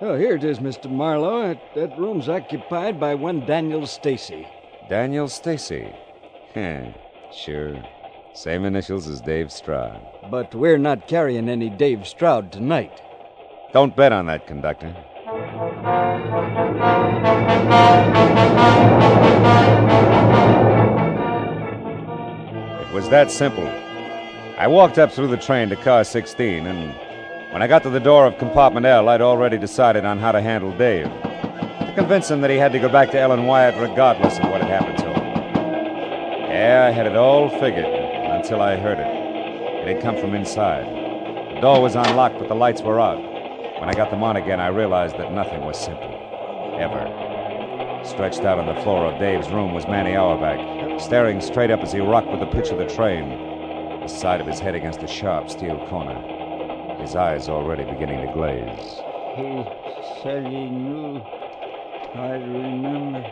Oh, 0.00 0.16
here 0.16 0.36
it 0.36 0.44
is, 0.44 0.60
Mr. 0.60 0.90
Marlowe. 0.90 1.48
That, 1.48 1.74
that 1.74 1.98
room's 1.98 2.28
occupied 2.28 3.00
by 3.00 3.14
one 3.14 3.44
Daniel 3.44 3.86
Stacy. 3.86 4.46
Daniel 4.88 5.28
Stacy. 5.28 5.92
Heh, 6.54 6.92
sure. 7.32 7.82
Same 8.32 8.64
initials 8.64 9.08
as 9.08 9.20
Dave 9.20 9.50
Stroud. 9.50 10.00
But 10.30 10.54
we're 10.54 10.78
not 10.78 11.08
carrying 11.08 11.48
any 11.48 11.68
Dave 11.68 12.06
Stroud 12.06 12.52
tonight. 12.52 13.02
Don't 13.72 13.96
bet 13.96 14.12
on 14.12 14.26
that, 14.26 14.46
conductor. 14.46 14.94
It 15.60 15.66
was 22.94 23.10
that 23.10 23.30
simple. 23.30 23.68
I 24.56 24.66
walked 24.66 24.96
up 24.98 25.12
through 25.12 25.26
the 25.28 25.36
train 25.36 25.68
to 25.68 25.76
car 25.76 26.02
16, 26.02 26.66
and 26.66 26.94
when 27.52 27.60
I 27.60 27.66
got 27.66 27.82
to 27.82 27.90
the 27.90 28.00
door 28.00 28.24
of 28.24 28.38
compartment 28.38 28.86
L, 28.86 29.10
I'd 29.10 29.20
already 29.20 29.58
decided 29.58 30.06
on 30.06 30.18
how 30.18 30.32
to 30.32 30.40
handle 30.40 30.72
Dave. 30.78 31.04
To 31.04 31.92
convince 31.94 32.30
him 32.30 32.40
that 32.40 32.48
he 32.48 32.56
had 32.56 32.72
to 32.72 32.78
go 32.78 32.88
back 32.88 33.10
to 33.10 33.20
Ellen 33.20 33.44
Wyatt 33.44 33.74
regardless 33.78 34.38
of 34.38 34.44
what 34.44 34.62
had 34.62 34.70
happened 34.70 34.96
to 34.96 35.12
him. 35.12 35.22
Yeah, 36.48 36.86
I 36.88 36.90
had 36.90 37.06
it 37.06 37.16
all 37.16 37.50
figured 37.60 37.84
until 37.84 38.62
I 38.62 38.76
heard 38.76 38.98
it. 38.98 39.86
It 39.86 39.96
had 39.96 40.02
come 40.02 40.16
from 40.16 40.34
inside. 40.34 40.86
The 41.54 41.60
door 41.60 41.82
was 41.82 41.96
unlocked, 41.96 42.38
but 42.38 42.48
the 42.48 42.54
lights 42.54 42.80
were 42.80 42.98
out. 42.98 43.29
When 43.80 43.88
I 43.88 43.94
got 43.94 44.10
them 44.10 44.22
on 44.22 44.36
again, 44.36 44.60
I 44.60 44.68
realized 44.68 45.16
that 45.16 45.32
nothing 45.32 45.62
was 45.62 45.78
simple. 45.78 46.12
Ever. 46.78 48.04
Stretched 48.04 48.40
out 48.40 48.58
on 48.58 48.66
the 48.66 48.80
floor 48.82 49.06
of 49.06 49.18
Dave's 49.18 49.50
room 49.50 49.72
was 49.72 49.86
Manny 49.86 50.16
Auerbach, 50.16 51.00
staring 51.00 51.40
straight 51.40 51.70
up 51.70 51.80
as 51.80 51.90
he 51.90 52.00
rocked 52.00 52.30
with 52.30 52.40
the 52.40 52.46
pitch 52.46 52.68
of 52.70 52.78
the 52.78 52.86
train, 52.86 53.30
the 54.00 54.06
side 54.06 54.40
of 54.40 54.46
his 54.46 54.60
head 54.60 54.74
against 54.74 55.02
a 55.02 55.06
sharp 55.06 55.48
steel 55.48 55.78
corner, 55.88 56.14
his 57.00 57.16
eyes 57.16 57.48
already 57.48 57.84
beginning 57.84 58.26
to 58.26 58.32
glaze. 58.34 59.00
He 59.36 59.64
said 60.22 60.44
he 60.44 60.68
knew 60.68 61.22
I'd 62.14 62.42
remember 62.42 63.24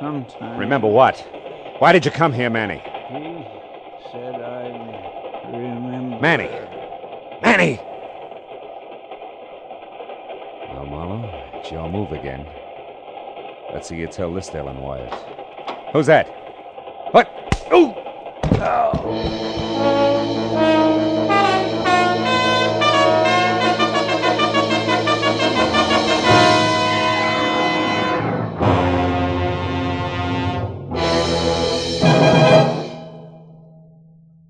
sometime. 0.00 0.58
Remember 0.58 0.88
what? 0.88 1.20
Why 1.78 1.92
did 1.92 2.04
you 2.04 2.10
come 2.10 2.32
here, 2.32 2.50
Manny? 2.50 2.78
He 2.78 3.46
said 4.10 4.34
I'd 4.34 5.52
remember. 5.52 6.18
Manny! 6.20 6.50
Manny! 7.42 7.80
Well, 10.72 10.77
Marlowe, 10.88 11.62
your 11.70 11.88
move 11.88 12.12
again. 12.12 12.46
Let's 13.72 13.88
see 13.88 13.96
you 13.96 14.06
tell 14.06 14.32
this 14.32 14.54
Ellen 14.54 14.80
Wyatt. 14.80 15.12
Who's 15.92 16.06
that? 16.06 16.26
What? 17.12 17.28
Ooh! 17.72 17.94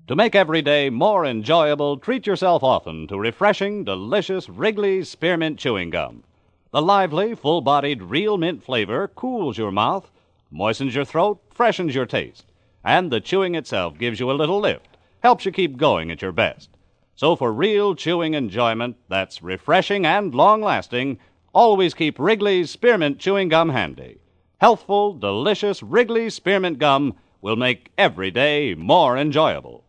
To 0.07 0.15
make 0.15 0.33
every 0.33 0.63
day 0.63 0.89
more 0.89 1.23
enjoyable, 1.23 1.97
treat 1.97 2.25
yourself 2.25 2.63
often 2.63 3.05
to 3.09 3.19
refreshing, 3.19 3.83
delicious 3.83 4.49
Wrigley's 4.49 5.07
Spearmint 5.07 5.59
Chewing 5.59 5.91
Gum. 5.91 6.23
The 6.71 6.83
lively, 6.83 7.33
full 7.33 7.61
bodied, 7.61 8.03
real 8.03 8.37
mint 8.37 8.63
flavor 8.63 9.07
cools 9.07 9.57
your 9.57 9.71
mouth, 9.71 10.11
moistens 10.51 10.93
your 10.93 11.03
throat, 11.03 11.41
freshens 11.51 11.95
your 11.95 12.05
taste, 12.05 12.45
and 12.83 13.11
the 13.11 13.19
chewing 13.19 13.55
itself 13.55 13.97
gives 13.97 14.19
you 14.19 14.29
a 14.29 14.33
little 14.33 14.59
lift, 14.59 14.95
helps 15.21 15.45
you 15.45 15.51
keep 15.51 15.77
going 15.77 16.11
at 16.11 16.21
your 16.21 16.31
best. 16.31 16.69
So, 17.15 17.35
for 17.35 17.51
real 17.51 17.95
chewing 17.95 18.35
enjoyment 18.35 18.97
that's 19.07 19.41
refreshing 19.41 20.05
and 20.05 20.35
long 20.35 20.61
lasting, 20.61 21.17
always 21.53 21.95
keep 21.95 22.19
Wrigley's 22.19 22.69
Spearmint 22.69 23.17
Chewing 23.17 23.49
Gum 23.49 23.69
handy. 23.69 24.19
Healthful, 24.61 25.13
delicious 25.13 25.81
Wrigley's 25.81 26.35
Spearmint 26.35 26.77
Gum 26.77 27.15
will 27.41 27.55
make 27.55 27.91
every 27.97 28.29
day 28.29 28.75
more 28.75 29.17
enjoyable. 29.17 29.83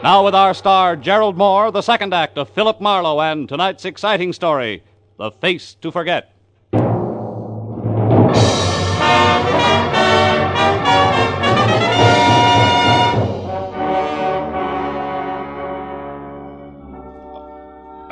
Now, 0.00 0.24
with 0.24 0.36
our 0.36 0.54
star 0.54 0.94
Gerald 0.94 1.36
Mohr, 1.36 1.72
the 1.72 1.82
second 1.82 2.14
act 2.14 2.38
of 2.38 2.48
Philip 2.50 2.80
Marlowe 2.80 3.20
and 3.20 3.48
tonight's 3.48 3.84
exciting 3.84 4.32
story, 4.32 4.84
The 5.18 5.32
Face 5.32 5.74
to 5.80 5.90
Forget. 5.90 6.32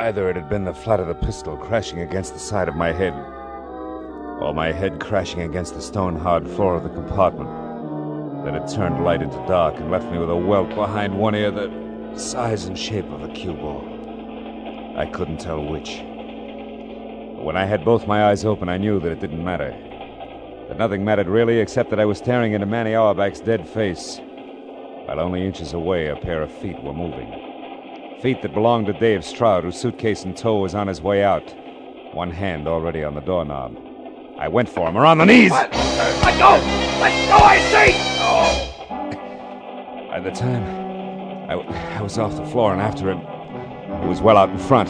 Either 0.00 0.28
it 0.28 0.34
had 0.34 0.48
been 0.50 0.64
the 0.64 0.74
flat 0.74 0.98
of 0.98 1.06
the 1.06 1.14
pistol 1.14 1.56
crashing 1.56 2.00
against 2.00 2.32
the 2.32 2.40
side 2.40 2.66
of 2.66 2.74
my 2.74 2.90
head, 2.90 3.12
or 3.12 4.52
my 4.52 4.72
head 4.72 4.98
crashing 4.98 5.42
against 5.42 5.74
the 5.74 5.80
stone 5.80 6.16
hard 6.16 6.50
floor 6.50 6.74
of 6.74 6.82
the 6.82 6.88
compartment. 6.88 7.48
That 8.44 8.54
had 8.54 8.66
turned 8.68 9.04
light 9.04 9.22
into 9.22 9.36
dark 9.46 9.76
and 9.76 9.92
left 9.92 10.10
me 10.10 10.18
with 10.18 10.30
a 10.30 10.36
welt 10.36 10.70
behind 10.70 11.16
one 11.16 11.36
ear 11.36 11.52
the 11.52 12.18
size 12.18 12.64
and 12.64 12.76
shape 12.76 13.08
of 13.12 13.22
a 13.22 13.28
cue 13.28 13.54
ball. 13.54 13.84
I 14.98 15.06
couldn't 15.06 15.38
tell 15.38 15.64
which. 15.64 16.02
But 17.36 17.44
when 17.44 17.56
I 17.56 17.66
had 17.66 17.84
both 17.84 18.06
my 18.06 18.30
eyes 18.30 18.46
open, 18.46 18.70
I 18.70 18.78
knew 18.78 18.98
that 18.98 19.12
it 19.12 19.20
didn't 19.20 19.44
matter. 19.44 19.70
That 20.68 20.78
nothing 20.78 21.04
mattered 21.04 21.28
really 21.28 21.58
except 21.58 21.90
that 21.90 22.00
I 22.00 22.06
was 22.06 22.16
staring 22.16 22.54
into 22.54 22.66
Manny 22.66 22.94
Auerbach's 22.94 23.40
dead 23.40 23.68
face, 23.68 24.18
while 25.04 25.20
only 25.20 25.44
inches 25.46 25.74
away 25.74 26.08
a 26.08 26.16
pair 26.16 26.42
of 26.42 26.50
feet 26.50 26.82
were 26.82 26.94
moving. 26.94 27.30
Feet 28.22 28.40
that 28.40 28.54
belonged 28.54 28.86
to 28.86 28.94
Dave 28.94 29.22
Stroud, 29.22 29.64
whose 29.64 29.76
suitcase 29.76 30.24
in 30.24 30.32
tow 30.34 30.56
was 30.56 30.74
on 30.74 30.86
his 30.86 31.02
way 31.02 31.22
out, 31.22 31.54
one 32.14 32.30
hand 32.30 32.66
already 32.66 33.04
on 33.04 33.14
the 33.14 33.20
doorknob. 33.20 33.76
I 34.38 34.48
went 34.48 34.70
for 34.70 34.88
him, 34.88 34.96
around 34.96 35.18
the 35.18 35.26
knees. 35.26 35.50
Let 35.50 35.70
go! 35.70 35.78
Let 37.00 37.28
go, 37.28 37.36
I 37.36 37.58
say! 37.70 37.92
By 40.08 40.20
the 40.20 40.30
time 40.30 40.62
I, 41.50 41.98
I 41.98 42.00
was 42.00 42.16
off 42.16 42.34
the 42.34 42.46
floor 42.46 42.72
and 42.72 42.80
after 42.80 43.10
him, 43.10 43.20
he 44.00 44.08
was 44.08 44.22
well 44.22 44.38
out 44.38 44.48
in 44.48 44.56
front. 44.56 44.88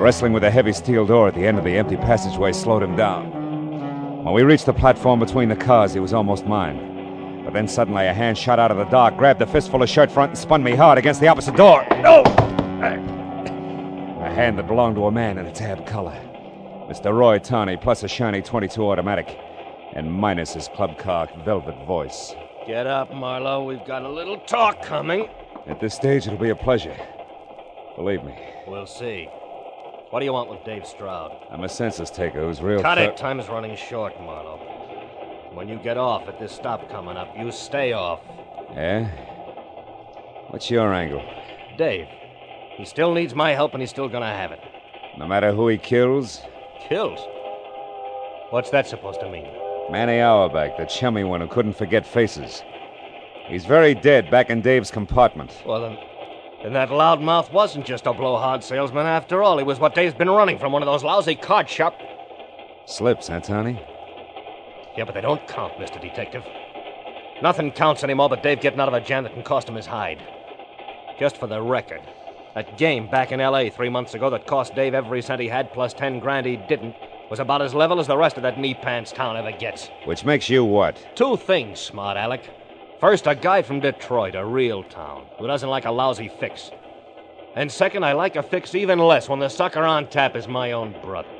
Wrestling 0.00 0.32
with 0.32 0.44
a 0.44 0.50
heavy 0.50 0.72
steel 0.72 1.04
door 1.04 1.28
at 1.28 1.34
the 1.34 1.46
end 1.46 1.58
of 1.58 1.64
the 1.64 1.76
empty 1.76 1.94
passageway 1.94 2.52
slowed 2.52 2.82
him 2.82 2.96
down. 2.96 4.24
When 4.24 4.32
we 4.32 4.42
reached 4.44 4.64
the 4.64 4.72
platform 4.72 5.20
between 5.20 5.50
the 5.50 5.56
cars, 5.56 5.92
he 5.92 6.00
was 6.00 6.14
almost 6.14 6.46
mine. 6.46 7.42
But 7.44 7.52
then 7.52 7.68
suddenly 7.68 8.06
a 8.06 8.14
hand 8.14 8.38
shot 8.38 8.58
out 8.58 8.70
of 8.70 8.78
the 8.78 8.84
dark, 8.84 9.18
grabbed 9.18 9.42
a 9.42 9.46
fistful 9.46 9.82
of 9.82 9.90
shirt 9.90 10.10
front, 10.10 10.30
and 10.30 10.38
spun 10.38 10.62
me 10.62 10.74
hard 10.74 10.96
against 10.96 11.20
the 11.20 11.28
opposite 11.28 11.54
door. 11.54 11.86
No! 12.00 12.22
A 14.22 14.32
hand 14.32 14.58
that 14.58 14.66
belonged 14.66 14.96
to 14.96 15.04
a 15.04 15.12
man 15.12 15.36
in 15.36 15.44
a 15.44 15.52
tab 15.52 15.86
collar. 15.86 16.18
Mr. 16.88 17.12
Roy 17.12 17.38
Tawney, 17.38 17.76
plus 17.76 18.02
a 18.02 18.08
shiny 18.08 18.40
22 18.40 18.82
automatic, 18.82 19.38
and 19.92 20.10
minus 20.10 20.54
his 20.54 20.68
club 20.68 20.96
car 20.96 21.28
velvet 21.44 21.76
voice. 21.86 22.34
Get 22.66 22.86
up, 22.86 23.12
Marlowe. 23.12 23.64
We've 23.64 23.84
got 23.84 24.04
a 24.04 24.08
little 24.08 24.38
talk 24.38 24.80
coming. 24.82 25.28
At 25.66 25.78
this 25.78 25.94
stage, 25.94 26.26
it'll 26.26 26.38
be 26.38 26.48
a 26.48 26.56
pleasure. 26.56 26.96
Believe 27.96 28.24
me, 28.24 28.34
We'll 28.66 28.86
see. 28.86 29.28
What 30.10 30.18
do 30.18 30.24
you 30.24 30.32
want 30.32 30.50
with 30.50 30.64
Dave 30.64 30.86
Stroud? 30.86 31.36
I'm 31.50 31.62
a 31.62 31.68
census 31.68 32.10
taker 32.10 32.40
who's 32.40 32.60
real. 32.60 32.82
Cut 32.82 32.98
it. 32.98 33.16
Time 33.16 33.38
is 33.38 33.48
running 33.48 33.76
short, 33.76 34.20
Marlowe. 34.20 34.58
When 35.54 35.68
you 35.68 35.78
get 35.78 35.96
off 35.96 36.28
at 36.28 36.38
this 36.38 36.52
stop 36.52 36.90
coming 36.90 37.16
up, 37.16 37.32
you 37.38 37.50
stay 37.52 37.92
off. 37.92 38.20
Yeah? 38.72 39.08
What's 40.48 40.70
your 40.70 40.92
angle? 40.92 41.22
Dave, 41.78 42.08
he 42.76 42.84
still 42.84 43.14
needs 43.14 43.34
my 43.34 43.52
help 43.52 43.72
and 43.72 43.80
he's 43.80 43.90
still 43.90 44.08
gonna 44.08 44.26
have 44.26 44.52
it. 44.52 44.60
No 45.16 45.26
matter 45.26 45.52
who 45.52 45.68
he 45.68 45.78
kills, 45.78 46.42
Kills? 46.88 47.20
What's 48.50 48.70
that 48.70 48.86
supposed 48.86 49.20
to 49.20 49.30
mean? 49.30 49.46
Manny 49.90 50.20
Auerbach, 50.20 50.76
the 50.76 50.86
chummy 50.86 51.24
one 51.24 51.40
who 51.40 51.46
couldn't 51.46 51.74
forget 51.74 52.06
faces. 52.06 52.62
He's 53.46 53.64
very 53.64 53.94
dead 53.94 54.30
back 54.30 54.50
in 54.50 54.60
Dave's 54.60 54.90
compartment. 54.90 55.62
Well, 55.66 55.80
then, 55.82 55.98
then 56.62 56.72
that 56.74 56.90
loudmouth 56.90 57.52
wasn't 57.52 57.86
just 57.86 58.06
a 58.06 58.12
blowhard 58.12 58.62
salesman 58.62 59.06
after 59.06 59.42
all. 59.42 59.58
He 59.58 59.64
was 59.64 59.80
what 59.80 59.94
Dave's 59.94 60.14
been 60.14 60.30
running 60.30 60.58
from 60.58 60.72
one 60.72 60.82
of 60.82 60.86
those 60.86 61.02
lousy 61.02 61.34
card 61.34 61.68
shop. 61.68 61.98
Slips, 62.86 63.28
huh, 63.28 63.40
Tony? 63.40 63.80
Yeah, 64.96 65.04
but 65.04 65.14
they 65.14 65.20
don't 65.20 65.46
count, 65.48 65.74
Mr. 65.74 66.00
Detective. 66.00 66.44
Nothing 67.42 67.72
counts 67.72 68.04
anymore 68.04 68.28
but 68.28 68.42
Dave 68.42 68.60
getting 68.60 68.80
out 68.80 68.88
of 68.88 68.94
a 68.94 69.00
jam 69.00 69.24
that 69.24 69.32
can 69.32 69.42
cost 69.42 69.68
him 69.68 69.74
his 69.74 69.86
hide. 69.86 70.22
Just 71.18 71.38
for 71.38 71.46
the 71.46 71.62
record, 71.62 72.02
that 72.54 72.76
game 72.76 73.08
back 73.08 73.32
in 73.32 73.40
L.A. 73.40 73.70
three 73.70 73.88
months 73.88 74.14
ago 74.14 74.28
that 74.30 74.46
cost 74.46 74.74
Dave 74.74 74.92
every 74.92 75.22
cent 75.22 75.40
he 75.40 75.48
had 75.48 75.72
plus 75.72 75.94
ten 75.94 76.18
grand 76.18 76.46
he 76.46 76.56
didn't 76.56 76.94
was 77.30 77.38
about 77.38 77.62
as 77.62 77.72
level 77.72 78.00
as 78.00 78.08
the 78.08 78.16
rest 78.16 78.36
of 78.36 78.42
that 78.42 78.58
knee 78.58 78.74
pants 78.74 79.12
town 79.12 79.36
ever 79.36 79.52
gets. 79.52 79.88
Which 80.04 80.24
makes 80.24 80.50
you 80.50 80.64
what? 80.64 80.98
Two 81.14 81.36
things, 81.36 81.78
smart 81.78 82.16
Alec. 82.16 82.50
First, 83.00 83.26
a 83.26 83.34
guy 83.34 83.62
from 83.62 83.80
Detroit, 83.80 84.34
a 84.34 84.44
real 84.44 84.82
town, 84.82 85.24
who 85.38 85.46
doesn't 85.46 85.70
like 85.70 85.86
a 85.86 85.90
lousy 85.90 86.28
fix. 86.28 86.70
And 87.56 87.72
second, 87.72 88.04
I 88.04 88.12
like 88.12 88.36
a 88.36 88.42
fix 88.42 88.74
even 88.74 88.98
less 88.98 89.26
when 89.26 89.38
the 89.38 89.48
sucker 89.48 89.82
on 89.82 90.06
tap 90.08 90.36
is 90.36 90.46
my 90.46 90.72
own 90.72 90.94
brother. 91.02 91.30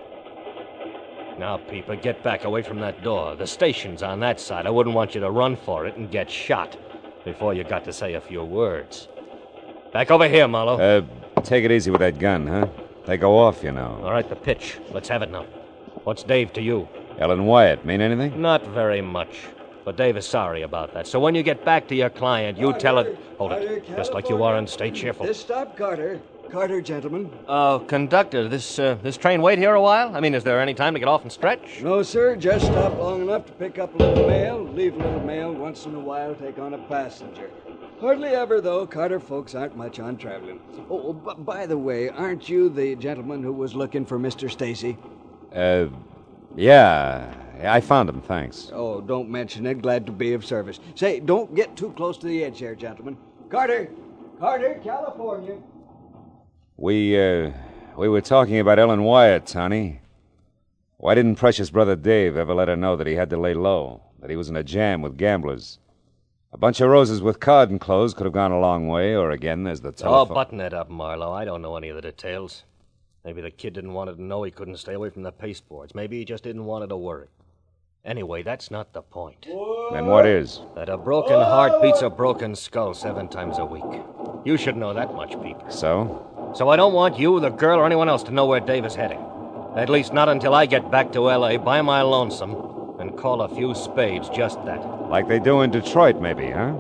Now, 1.39 1.59
Peeper, 1.59 1.97
get 1.97 2.23
back 2.23 2.45
away 2.45 2.63
from 2.63 2.81
that 2.81 3.03
door. 3.03 3.37
The 3.37 3.47
station's 3.47 4.03
on 4.03 4.21
that 4.21 4.41
side. 4.41 4.67
I 4.67 4.71
wouldn't 4.71 4.97
want 4.97 5.15
you 5.15 5.21
to 5.21 5.31
run 5.31 5.55
for 5.55 5.87
it 5.87 5.97
and 5.97 6.11
get 6.11 6.31
shot 6.31 6.79
before 7.27 7.53
you 7.53 7.63
got 7.63 7.85
to 7.85 7.93
say 7.93 8.15
a 8.15 8.21
few 8.23 8.43
words. 8.43 9.09
Back 9.93 10.11
over 10.11 10.29
here, 10.29 10.49
Marlowe. 10.49 10.79
Uh, 10.79 11.43
take 11.43 11.67
it 11.67 11.71
easy 11.71 11.91
with 11.91 12.01
that 12.01 12.19
gun, 12.19 12.47
huh? 12.47 12.69
They 13.05 13.19
go 13.19 13.37
off, 13.37 13.63
you 13.63 13.73
know. 13.73 14.01
All 14.03 14.13
right, 14.13 14.29
the 14.29 14.37
pitch. 14.37 14.79
Let's 14.93 15.11
have 15.11 15.21
it 15.21 15.31
now. 15.31 15.45
What's 16.05 16.23
Dave 16.23 16.55
to 16.55 16.63
you? 16.63 16.89
Ellen 17.19 17.45
Wyatt, 17.45 17.85
mean 17.85 18.01
anything? 18.01 18.41
Not 18.41 18.67
very 18.69 19.03
much. 19.03 19.37
But 19.91 19.97
Dave 19.97 20.17
is 20.17 20.25
sorry 20.25 20.63
about 20.63 20.95
that. 20.95 21.09
So 21.09 21.19
when 21.19 21.35
you 21.35 21.43
get 21.43 21.65
back 21.65 21.89
to 21.89 21.97
your 21.97 22.11
client, 22.11 22.57
you 22.57 22.73
tell 22.75 22.99
it. 22.99 23.19
Hold 23.39 23.51
it. 23.51 23.85
Just 23.97 24.15
like 24.15 24.29
you 24.29 24.41
are 24.45 24.55
and 24.55 24.71
stay 24.71 24.89
cheerful. 24.93 25.27
This 25.27 25.41
stop, 25.41 25.77
Carter. 25.77 26.21
Carter, 26.49 26.81
gentlemen. 26.81 27.29
Uh, 27.49 27.81
conductor, 27.81 28.47
this 28.47 28.79
uh, 28.79 28.97
this 29.03 29.17
train 29.17 29.43
wait 29.43 29.59
here 29.59 29.75
a 29.75 29.83
while? 29.83 30.15
I 30.15 30.21
mean, 30.21 30.33
is 30.33 30.45
there 30.45 30.61
any 30.61 30.75
time 30.75 30.95
to 30.95 31.01
get 31.01 31.09
off 31.09 31.23
and 31.23 31.33
stretch? 31.33 31.83
No, 31.83 32.05
sir. 32.05 32.37
Just 32.37 32.67
stop 32.67 32.97
long 32.99 33.23
enough 33.23 33.47
to 33.47 33.53
pick 33.55 33.81
up 33.81 33.93
a 33.97 33.99
little 33.99 34.29
mail, 34.29 34.63
leave 34.63 34.95
a 34.95 34.99
little 34.99 35.25
mail, 35.25 35.53
once 35.53 35.85
in 35.87 35.97
a 35.97 35.99
while 35.99 36.37
take 36.37 36.61
on 36.61 36.75
a 36.75 36.79
passenger. 36.87 37.51
Hardly 38.01 38.29
ever, 38.29 38.61
though. 38.61 38.87
Carter 38.87 39.19
folks 39.19 39.57
aren't 39.57 39.77
much 39.77 39.99
on 39.99 40.17
traveling. 40.17 40.61
Oh, 40.89 41.09
oh, 41.09 41.13
b- 41.15 41.43
by 41.43 41.67
the 41.67 41.77
way, 41.77 42.11
aren't 42.11 42.49
you 42.49 42.69
the 42.69 42.95
gentleman 42.95 43.43
who 43.43 43.53
was 43.53 43.75
looking 43.75 44.07
for 44.07 44.21
Mr. 44.21 44.49
Stacy? 44.49 44.97
Uh, 45.53 45.87
yeah. 46.55 47.35
I 47.63 47.81
found 47.81 48.09
him, 48.09 48.21
thanks. 48.21 48.71
Oh, 48.73 49.01
don't 49.01 49.29
mention 49.29 49.67
it. 49.67 49.83
Glad 49.83 50.07
to 50.07 50.13
be 50.13 50.33
of 50.33 50.45
service. 50.45 50.81
Say, 50.95 51.21
don't 51.21 51.55
get 51.55 51.77
too 51.77 51.93
close 51.93 52.17
to 52.19 52.27
the 52.27 52.45
edge 52.45 52.59
here, 52.59 52.75
gentlemen. 52.75 53.17
Carter! 53.51 53.89
Carter, 54.39 54.81
California. 54.83 55.57
We, 56.77 57.21
uh, 57.21 57.53
we 57.97 58.09
were 58.09 58.23
talking 58.23 58.59
about 58.59 58.79
Ellen 58.79 59.03
Wyatt, 59.03 59.47
Tony. 59.47 60.01
Why 60.97 61.15
didn't 61.15 61.37
Precious 61.37 61.71
brother 61.71 61.97
Dave 61.97 62.37
ever 62.37 62.55
let 62.55 62.69
her 62.69 62.77
know 62.77 62.97
that 62.97 63.07
he 63.07 63.15
had 63.15 63.31
to 63.31 63.37
lay 63.37 63.55
low, 63.55 64.03
that 64.21 64.31
he 64.31 64.37
was 64.37 64.49
in 64.49 64.57
a 64.57 64.63
jam 64.63 65.03
with 65.03 65.17
gamblers? 65.17 65.79
A 66.53 66.59
bunch 66.59 66.81
of 66.81 66.91
roses 66.91 67.23
with 67.23 67.39
card 67.41 67.71
enclosed 67.71 68.17
could 68.17 68.25
have 68.25 68.33
gone 68.33 68.51
a 68.51 68.59
long 68.59 68.89
way, 68.89 69.15
or 69.15 69.31
again, 69.31 69.65
there's 69.65 69.81
the 69.81 69.93
telephone. 69.93 70.33
Oh, 70.33 70.35
button 70.35 70.61
it 70.61 70.75
up, 70.75 70.91
Marlowe. 70.91 71.33
I 71.33 71.45
don't 71.45 71.63
know 71.63 71.77
any 71.77 71.91
of 71.91 71.97
the 71.97 72.03
details. 72.03 72.65
Maybe 73.25 73.41
the 73.41 73.51
kid 73.51 73.75
didn't 73.75 73.93
want 73.93 74.11
her 74.11 74.17
to 74.17 74.23
know 74.23 74.43
he 74.43 74.51
couldn't 74.51 74.79
stay 74.79 74.95
away 74.95 75.11
from 75.11 75.23
the 75.23 75.33
pasteboards. 75.33 75.95
Maybe 75.95 76.19
he 76.19 76.25
just 76.25 76.43
didn't 76.43 76.65
want 76.65 76.83
her 76.83 76.89
to 76.89 76.97
worry. 76.97 77.29
Anyway, 78.05 78.43
that's 78.43 78.71
not 78.71 78.93
the 78.95 79.03
point. 79.03 79.47
Then 79.93 80.07
what 80.07 80.27
is? 80.27 80.63
That 80.75 80.89
a 80.89 80.97
broken 80.97 81.39
heart 81.39 81.83
beats 81.83 82.01
a 82.01 82.09
broken 82.09 82.55
skull 82.55 82.95
seven 82.95 83.29
times 83.29 83.59
a 83.59 83.65
week. 83.65 84.03
You 84.45 84.57
should 84.57 84.77
know 84.77 84.95
that 84.95 85.15
much, 85.15 85.33
people. 85.43 85.69
So? 85.69 86.53
So 86.55 86.71
I 86.71 86.77
don't 86.77 86.95
want 86.95 87.19
you, 87.19 87.41
the 87.41 87.51
girl, 87.51 87.79
or 87.79 87.85
anyone 87.85 88.09
else 88.09 88.23
to 88.25 88.31
know 88.31 88.47
where 88.47 88.61
Dave 88.61 88.87
is 88.87 88.95
heading. 88.95 89.23
At 89.77 89.91
least 89.91 90.15
not 90.15 90.31
until 90.31 90.55
I 90.55 90.65
get 90.65 90.91
back 90.91 91.13
to 91.13 91.31
L.A. 91.31 91.59
by 91.59 91.83
my 91.83 92.01
lonesome 92.01 92.57
and 92.99 93.17
call 93.17 93.43
a 93.43 93.55
few 93.55 93.75
spades 93.75 94.31
just 94.31 94.65
that. 94.65 94.81
Like 95.09 95.29
they 95.29 95.39
do 95.39 95.61
in 95.61 95.71
Detroit, 95.71 96.21
maybe, 96.21 96.51
huh? 96.51 96.73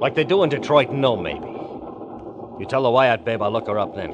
Like 0.00 0.14
they 0.14 0.24
do 0.24 0.44
in 0.44 0.48
Detroit, 0.48 0.92
no, 0.92 1.16
maybe. 1.16 1.46
You 2.60 2.66
tell 2.68 2.84
the 2.84 2.90
Wyatt 2.90 3.24
babe 3.24 3.42
I'll 3.42 3.50
look 3.50 3.66
her 3.66 3.78
up 3.78 3.96
then. 3.96 4.10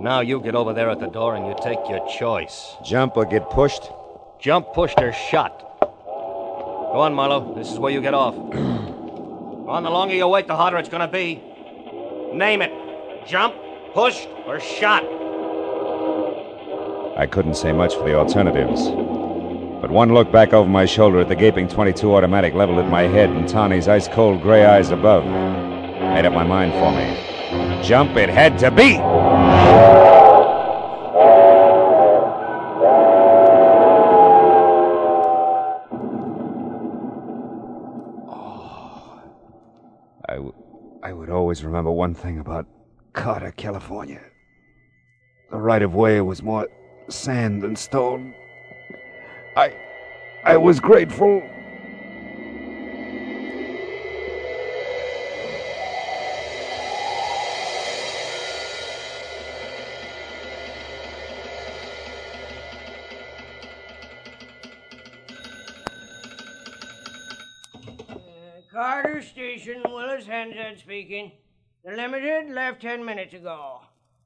Now 0.00 0.20
you 0.20 0.40
get 0.40 0.54
over 0.54 0.72
there 0.72 0.90
at 0.90 1.00
the 1.00 1.06
door 1.06 1.34
and 1.36 1.46
you 1.46 1.54
take 1.62 1.78
your 1.88 2.06
choice. 2.08 2.76
Jump 2.82 3.16
or 3.16 3.26
get 3.26 3.48
pushed? 3.50 3.90
Jump, 4.44 4.74
pushed, 4.74 5.00
or 5.00 5.10
shot. 5.10 5.58
Go 5.80 7.00
on, 7.00 7.14
Marlowe. 7.14 7.54
This 7.54 7.72
is 7.72 7.78
where 7.78 7.90
you 7.90 8.02
get 8.02 8.12
off. 8.12 8.34
Go 8.52 9.64
on, 9.70 9.84
the 9.84 9.88
longer 9.88 10.14
you 10.14 10.28
wait, 10.28 10.46
the 10.46 10.54
harder 10.54 10.76
it's 10.76 10.90
gonna 10.90 11.08
be. 11.08 11.42
Name 12.34 12.60
it. 12.60 12.70
Jump, 13.26 13.54
pushed, 13.94 14.28
or 14.46 14.60
shot. 14.60 15.02
I 17.16 17.26
couldn't 17.26 17.54
say 17.54 17.72
much 17.72 17.94
for 17.94 18.04
the 18.04 18.18
alternatives. 18.18 18.82
But 19.80 19.90
one 19.90 20.12
look 20.12 20.30
back 20.30 20.52
over 20.52 20.68
my 20.68 20.84
shoulder 20.84 21.20
at 21.20 21.28
the 21.30 21.36
gaping 21.36 21.66
22 21.66 22.14
automatic 22.14 22.52
leveled 22.52 22.80
at 22.80 22.90
my 22.90 23.04
head 23.04 23.30
and 23.30 23.48
Tawny's 23.48 23.88
ice 23.88 24.08
cold 24.08 24.42
gray 24.42 24.66
eyes 24.66 24.90
above 24.90 25.24
made 25.24 26.26
up 26.26 26.34
my 26.34 26.44
mind 26.44 26.72
for 26.74 26.92
me. 26.92 27.82
jump 27.82 28.14
it 28.18 28.28
had 28.28 28.58
to 28.58 28.70
be. 28.70 30.13
Always 41.54 41.64
remember 41.64 41.92
one 41.92 42.16
thing 42.16 42.40
about 42.40 42.66
Carter, 43.12 43.52
California. 43.52 44.20
The 45.52 45.56
right 45.56 45.82
of 45.82 45.94
way 45.94 46.20
was 46.20 46.42
more 46.42 46.66
sand 47.08 47.62
than 47.62 47.76
stone. 47.76 48.34
I. 49.56 49.72
I 50.42 50.56
was 50.56 50.80
grateful. 50.80 51.48
Uh, 68.10 68.16
Carter 68.72 69.22
Station, 69.22 69.82
Willis 69.88 70.26
Hensett 70.26 70.80
speaking. 70.80 71.30
The 71.84 71.92
Limited 71.92 72.50
left 72.50 72.80
ten 72.80 73.04
minutes 73.04 73.34
ago. 73.34 73.80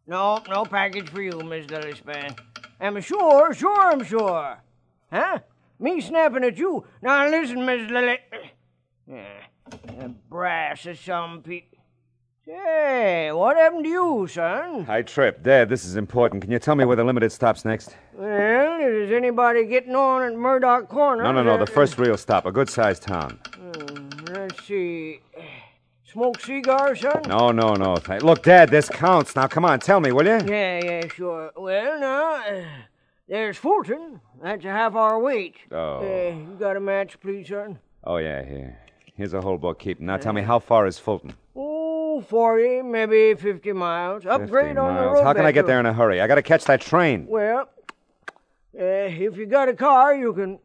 No, 0.07 0.41
no 0.49 0.65
package 0.65 1.09
for 1.11 1.21
you, 1.21 1.41
Miss 1.41 1.67
Lillispan. 1.67 2.39
I'm 2.81 3.01
sure, 3.01 3.53
sure 3.53 3.81
I'm 3.81 4.05
sure. 4.05 4.59
Huh? 5.13 5.41
Me 5.81 6.01
snapping 6.01 6.45
at 6.45 6.57
you. 6.57 6.85
Now 7.03 7.29
listen, 7.29 7.67
Miss 7.67 7.91
Lily. 7.91 8.19
Yeah, 9.11 9.25
the 9.87 10.09
brass 10.29 10.85
of 10.85 10.99
some 10.99 11.41
people. 11.41 11.79
Say, 12.45 13.33
what 13.33 13.57
happened 13.57 13.85
to 13.85 13.91
you, 13.91 14.29
son? 14.31 14.85
I 14.87 15.01
tripped. 15.01 15.43
Dad, 15.45 15.71
this 15.71 15.87
is 15.87 15.97
important. 15.97 16.43
Can 16.43 16.51
you 16.53 16.59
tell 16.59 16.75
me 16.75 16.85
where 16.85 16.95
the 16.95 17.05
limited 17.05 17.33
stops 17.33 17.65
next? 17.65 17.97
Well, 18.13 18.81
is 18.83 19.11
anybody 19.11 19.65
getting 19.65 19.95
on 19.95 20.23
at 20.25 20.35
Murdoch 20.35 20.91
Corner? 20.91 21.23
No, 21.23 21.33
no, 21.33 21.43
no. 21.43 21.57
The 21.57 21.67
first 21.67 21.99
real 21.99 22.19
stop. 22.19 22.45
A 22.45 22.53
good 22.53 22.69
sized 22.69 23.03
town. 23.03 23.39
Hmm, 23.55 24.09
let's 24.35 24.63
see. 24.67 25.21
Smoke 26.13 26.41
cigars, 26.41 27.01
son? 27.01 27.23
No, 27.29 27.51
no, 27.53 27.75
no. 27.75 27.97
Th- 27.97 28.23
Look, 28.23 28.43
Dad, 28.43 28.71
this 28.71 28.89
counts. 28.89 29.37
Now, 29.37 29.47
come 29.47 29.65
on, 29.67 29.79
tell 29.79 30.01
me, 30.01 30.11
will 30.11 30.25
you? 30.27 30.39
Yeah, 30.51 30.81
yeah, 30.83 31.09
sure. 31.09 31.51
Well, 31.55 32.01
now, 32.01 32.35
uh, 32.37 32.65
there's 33.29 33.59
Fulton. 33.59 34.19
That's 34.43 34.65
a 34.65 34.69
half 34.71 34.95
hour 34.95 35.19
wait. 35.19 35.57
Oh. 35.71 35.99
Uh, 35.99 36.35
you 36.35 36.57
got 36.59 36.77
a 36.77 36.81
match, 36.81 37.21
please, 37.21 37.49
son? 37.49 37.79
Oh, 38.05 38.17
yeah, 38.17 38.43
here. 38.43 38.79
Here's 39.17 39.35
a 39.35 39.41
whole 39.43 39.59
book 39.59 39.81
keeping. 39.81 40.07
Now, 40.07 40.17
tell 40.17 40.33
me, 40.33 40.41
how 40.43 40.61
far 40.61 40.87
is 40.87 40.99
Fulton? 40.99 41.35
Oh, 41.55 42.23
40, 42.23 42.83
maybe 42.83 43.35
50 43.35 43.73
miles. 43.75 44.25
Upgrade 44.25 44.69
50 44.69 44.79
on 44.79 44.95
the 44.95 45.01
miles. 45.03 45.15
road. 45.19 45.25
How 45.25 45.33
can 45.35 45.43
I 45.43 45.49
back 45.49 45.55
get 45.55 45.61
to- 45.63 45.67
there 45.67 45.81
in 45.81 45.87
a 45.87 45.93
hurry? 45.93 46.23
I 46.23 46.27
gotta 46.27 46.43
catch 46.43 46.65
that 46.65 46.81
train. 46.81 47.27
Well, 47.29 47.69
uh, 48.79 48.83
if 48.83 49.37
you 49.37 49.45
got 49.45 49.69
a 49.69 49.75
car, 49.75 50.15
you 50.15 50.33
can. 50.33 50.59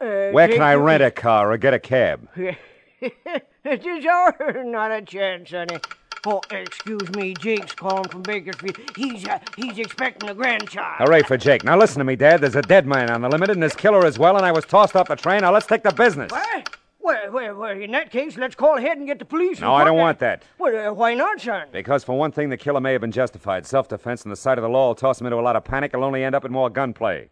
Uh, 0.00 0.30
Where 0.30 0.46
take 0.46 0.56
can 0.56 0.62
I 0.62 0.74
rent 0.76 1.02
a 1.02 1.10
car 1.10 1.52
or 1.52 1.58
get 1.58 1.74
a 1.74 1.78
cab? 1.78 2.28
it 3.00 3.86
is 3.86 4.06
our 4.06 4.62
not 4.64 4.90
a 4.90 5.02
chance, 5.02 5.50
sonny. 5.50 5.78
Oh, 6.26 6.40
excuse 6.50 7.08
me, 7.10 7.32
Jake's 7.34 7.72
calling 7.74 8.08
from 8.08 8.22
Bakersfield. 8.22 8.76
He's 8.96 9.26
uh, 9.26 9.38
he's 9.56 9.78
expecting 9.78 10.28
a 10.28 10.34
grandchild. 10.34 10.96
Hooray 10.98 11.22
for 11.22 11.36
Jake. 11.36 11.62
Now, 11.62 11.78
listen 11.78 12.00
to 12.00 12.04
me, 12.04 12.16
Dad. 12.16 12.40
There's 12.40 12.56
a 12.56 12.62
dead 12.62 12.86
man 12.86 13.08
on 13.10 13.20
the 13.20 13.28
limited 13.28 13.56
and 13.56 13.62
his 13.62 13.74
killer 13.74 14.04
as 14.04 14.18
well, 14.18 14.36
and 14.36 14.44
I 14.44 14.50
was 14.50 14.64
tossed 14.64 14.96
off 14.96 15.08
the 15.08 15.16
train. 15.16 15.42
Now, 15.42 15.52
let's 15.52 15.66
take 15.66 15.84
the 15.84 15.92
business. 15.92 16.32
What? 16.32 16.76
Well, 16.98 17.30
well, 17.30 17.54
well, 17.54 17.70
in 17.80 17.92
that 17.92 18.10
case, 18.10 18.36
let's 18.36 18.56
call 18.56 18.76
ahead 18.76 18.98
and 18.98 19.06
get 19.06 19.20
the 19.20 19.24
police. 19.24 19.60
No, 19.60 19.74
I 19.74 19.84
don't 19.84 19.96
want 19.96 20.18
that. 20.18 20.42
Well, 20.58 20.90
uh, 20.90 20.92
why 20.92 21.14
not, 21.14 21.40
son? 21.40 21.68
Because, 21.72 22.02
for 22.02 22.18
one 22.18 22.32
thing, 22.32 22.50
the 22.50 22.56
killer 22.56 22.80
may 22.80 22.92
have 22.92 23.00
been 23.00 23.12
justified. 23.12 23.64
Self 23.64 23.88
defense 23.88 24.24
and 24.24 24.32
the 24.32 24.36
sight 24.36 24.58
of 24.58 24.62
the 24.62 24.68
law 24.68 24.88
will 24.88 24.94
toss 24.96 25.20
him 25.20 25.26
into 25.28 25.38
a 25.38 25.40
lot 25.40 25.54
of 25.54 25.64
panic. 25.64 25.92
He'll 25.92 26.04
only 26.04 26.24
end 26.24 26.34
up 26.34 26.44
in 26.44 26.50
more 26.50 26.68
gunplay. 26.68 27.28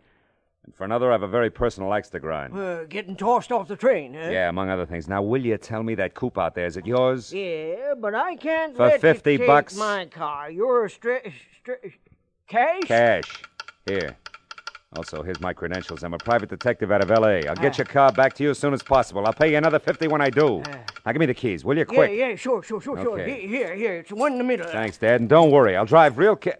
And 0.67 0.75
for 0.75 0.85
another, 0.85 1.11
I 1.11 1.15
have 1.15 1.23
a 1.23 1.29
very 1.29 1.49
personal 1.51 1.95
axe 1.95 2.09
to 2.11 2.19
grind. 2.21 2.57
Uh, 2.59 2.85
getting 2.85 3.17
tossed 3.17 3.53
off 3.53 3.69
the 3.69 3.77
train, 3.77 4.15
huh? 4.15 4.29
Yeah, 4.31 4.49
among 4.49 4.69
other 4.69 4.85
things. 4.87 5.09
Now, 5.09 5.23
will 5.23 5.45
you 5.45 5.57
tell 5.59 5.83
me 5.83 5.95
that 5.95 6.15
coupe 6.15 6.39
out 6.39 6.55
there, 6.55 6.67
is 6.67 6.77
it 6.77 6.87
yours? 6.87 7.33
Yeah, 7.33 7.95
but 7.99 8.15
I 8.15 8.37
can't 8.37 8.77
For 8.77 8.87
let 8.89 9.01
50 9.01 9.33
you 9.33 9.39
take 9.39 9.47
bucks? 9.47 9.77
my 9.77 10.07
car. 10.07 10.51
You're 10.51 10.87
a 10.87 10.89
stri- 10.89 11.33
stri- 11.65 11.93
cash. 12.49 12.83
Cash. 12.85 13.43
Here. 13.87 14.17
Also, 14.97 15.23
here's 15.23 15.41
my 15.41 15.53
credentials. 15.53 16.03
I'm 16.03 16.15
a 16.15 16.19
private 16.19 16.49
detective 16.49 16.91
out 16.91 17.03
of 17.03 17.11
L.A. 17.11 17.47
I'll 17.47 17.55
get 17.55 17.75
Ah. 17.75 17.79
your 17.79 17.85
car 17.85 18.11
back 18.13 18.33
to 18.35 18.43
you 18.43 18.51
as 18.51 18.59
soon 18.59 18.73
as 18.73 18.83
possible. 18.83 19.27
I'll 19.27 19.33
pay 19.33 19.51
you 19.51 19.59
another 19.59 19.79
50 19.79 20.09
when 20.09 20.21
I 20.23 20.31
do. 20.31 20.63
Now, 21.05 21.13
give 21.13 21.21
me 21.21 21.27
the 21.27 21.35
keys, 21.35 21.65
will 21.65 21.77
you? 21.77 21.85
Quick. 21.85 22.11
Yeah, 22.13 22.29
yeah, 22.29 22.37
sure, 22.37 22.63
sure, 22.63 22.81
sure, 22.81 22.97
sure. 22.97 23.21
Okay. 23.21 23.47
Here, 23.47 23.49
here, 23.49 23.75
here. 23.77 23.95
It's 23.99 24.09
the 24.09 24.17
one 24.17 24.33
in 24.33 24.39
the 24.39 24.45
middle. 24.45 24.67
Thanks, 24.67 24.97
Dad. 24.97 25.21
And 25.21 25.29
don't 25.29 25.51
worry, 25.51 25.77
I'll 25.77 25.85
drive 25.85 26.19
real 26.19 26.35
ca- 26.35 26.53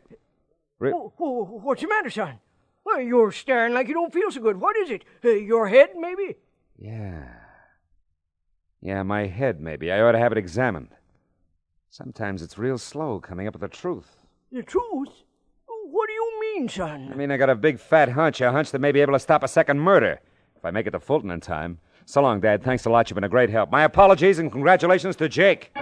Oh, 0.83 1.13
oh, 1.19 1.45
what's 1.63 1.81
the 1.81 1.89
matter, 1.89 2.11
son? 2.11 2.39
Well, 2.87 3.01
you're 3.01 3.33
staring 3.33 3.75
like 3.75 3.89
you 3.89 3.95
don't 3.95 4.13
feel 4.13 4.31
so 4.31 4.41
good. 4.41 4.61
What 4.61 4.77
is 4.77 4.91
it? 4.91 5.03
Uh, 5.25 5.31
your 5.31 5.67
head, 5.67 5.91
maybe? 5.99 6.37
Yeah. 6.79 7.25
Yeah, 8.81 9.03
my 9.03 9.27
head, 9.27 9.61
maybe. 9.61 9.91
I 9.91 10.01
ought 10.01 10.13
to 10.13 10.21
have 10.21 10.31
it 10.31 10.39
examined. 10.39 10.91
Sometimes 11.91 12.43
it's 12.43 12.57
real 12.57 12.79
slow 12.79 13.19
coming 13.19 13.49
up 13.49 13.55
with 13.55 13.63
the 13.63 13.69
truth. 13.69 14.25
The 14.53 14.63
truth? 14.63 15.09
What 15.67 16.07
do 16.07 16.13
you 16.13 16.41
mean, 16.41 16.69
son? 16.69 17.09
I 17.13 17.17
mean, 17.17 17.33
I 17.33 17.37
got 17.37 17.51
a 17.51 17.57
big 17.57 17.81
fat 17.81 18.11
hunch, 18.11 18.41
a 18.41 18.53
hunch 18.53 18.71
that 18.71 18.81
may 18.81 18.93
be 18.93 19.01
able 19.01 19.15
to 19.15 19.19
stop 19.19 19.43
a 19.43 19.49
second 19.49 19.81
murder. 19.81 20.21
If 20.57 20.65
I 20.65 20.71
make 20.71 20.87
it 20.87 20.93
to 20.93 21.01
Fulton 21.01 21.33
in 21.33 21.41
time. 21.41 21.79
So 22.05 22.23
long, 22.23 22.39
Dad. 22.39 22.63
Thanks 22.63 22.85
a 22.85 22.91
lot. 22.91 23.11
You've 23.11 23.17
been 23.17 23.25
a 23.25 23.29
great 23.29 23.51
help. 23.51 23.73
My 23.73 23.83
apologies 23.83 24.39
and 24.39 24.53
congratulations 24.53 25.17
to 25.17 25.29
Jake. 25.29 25.73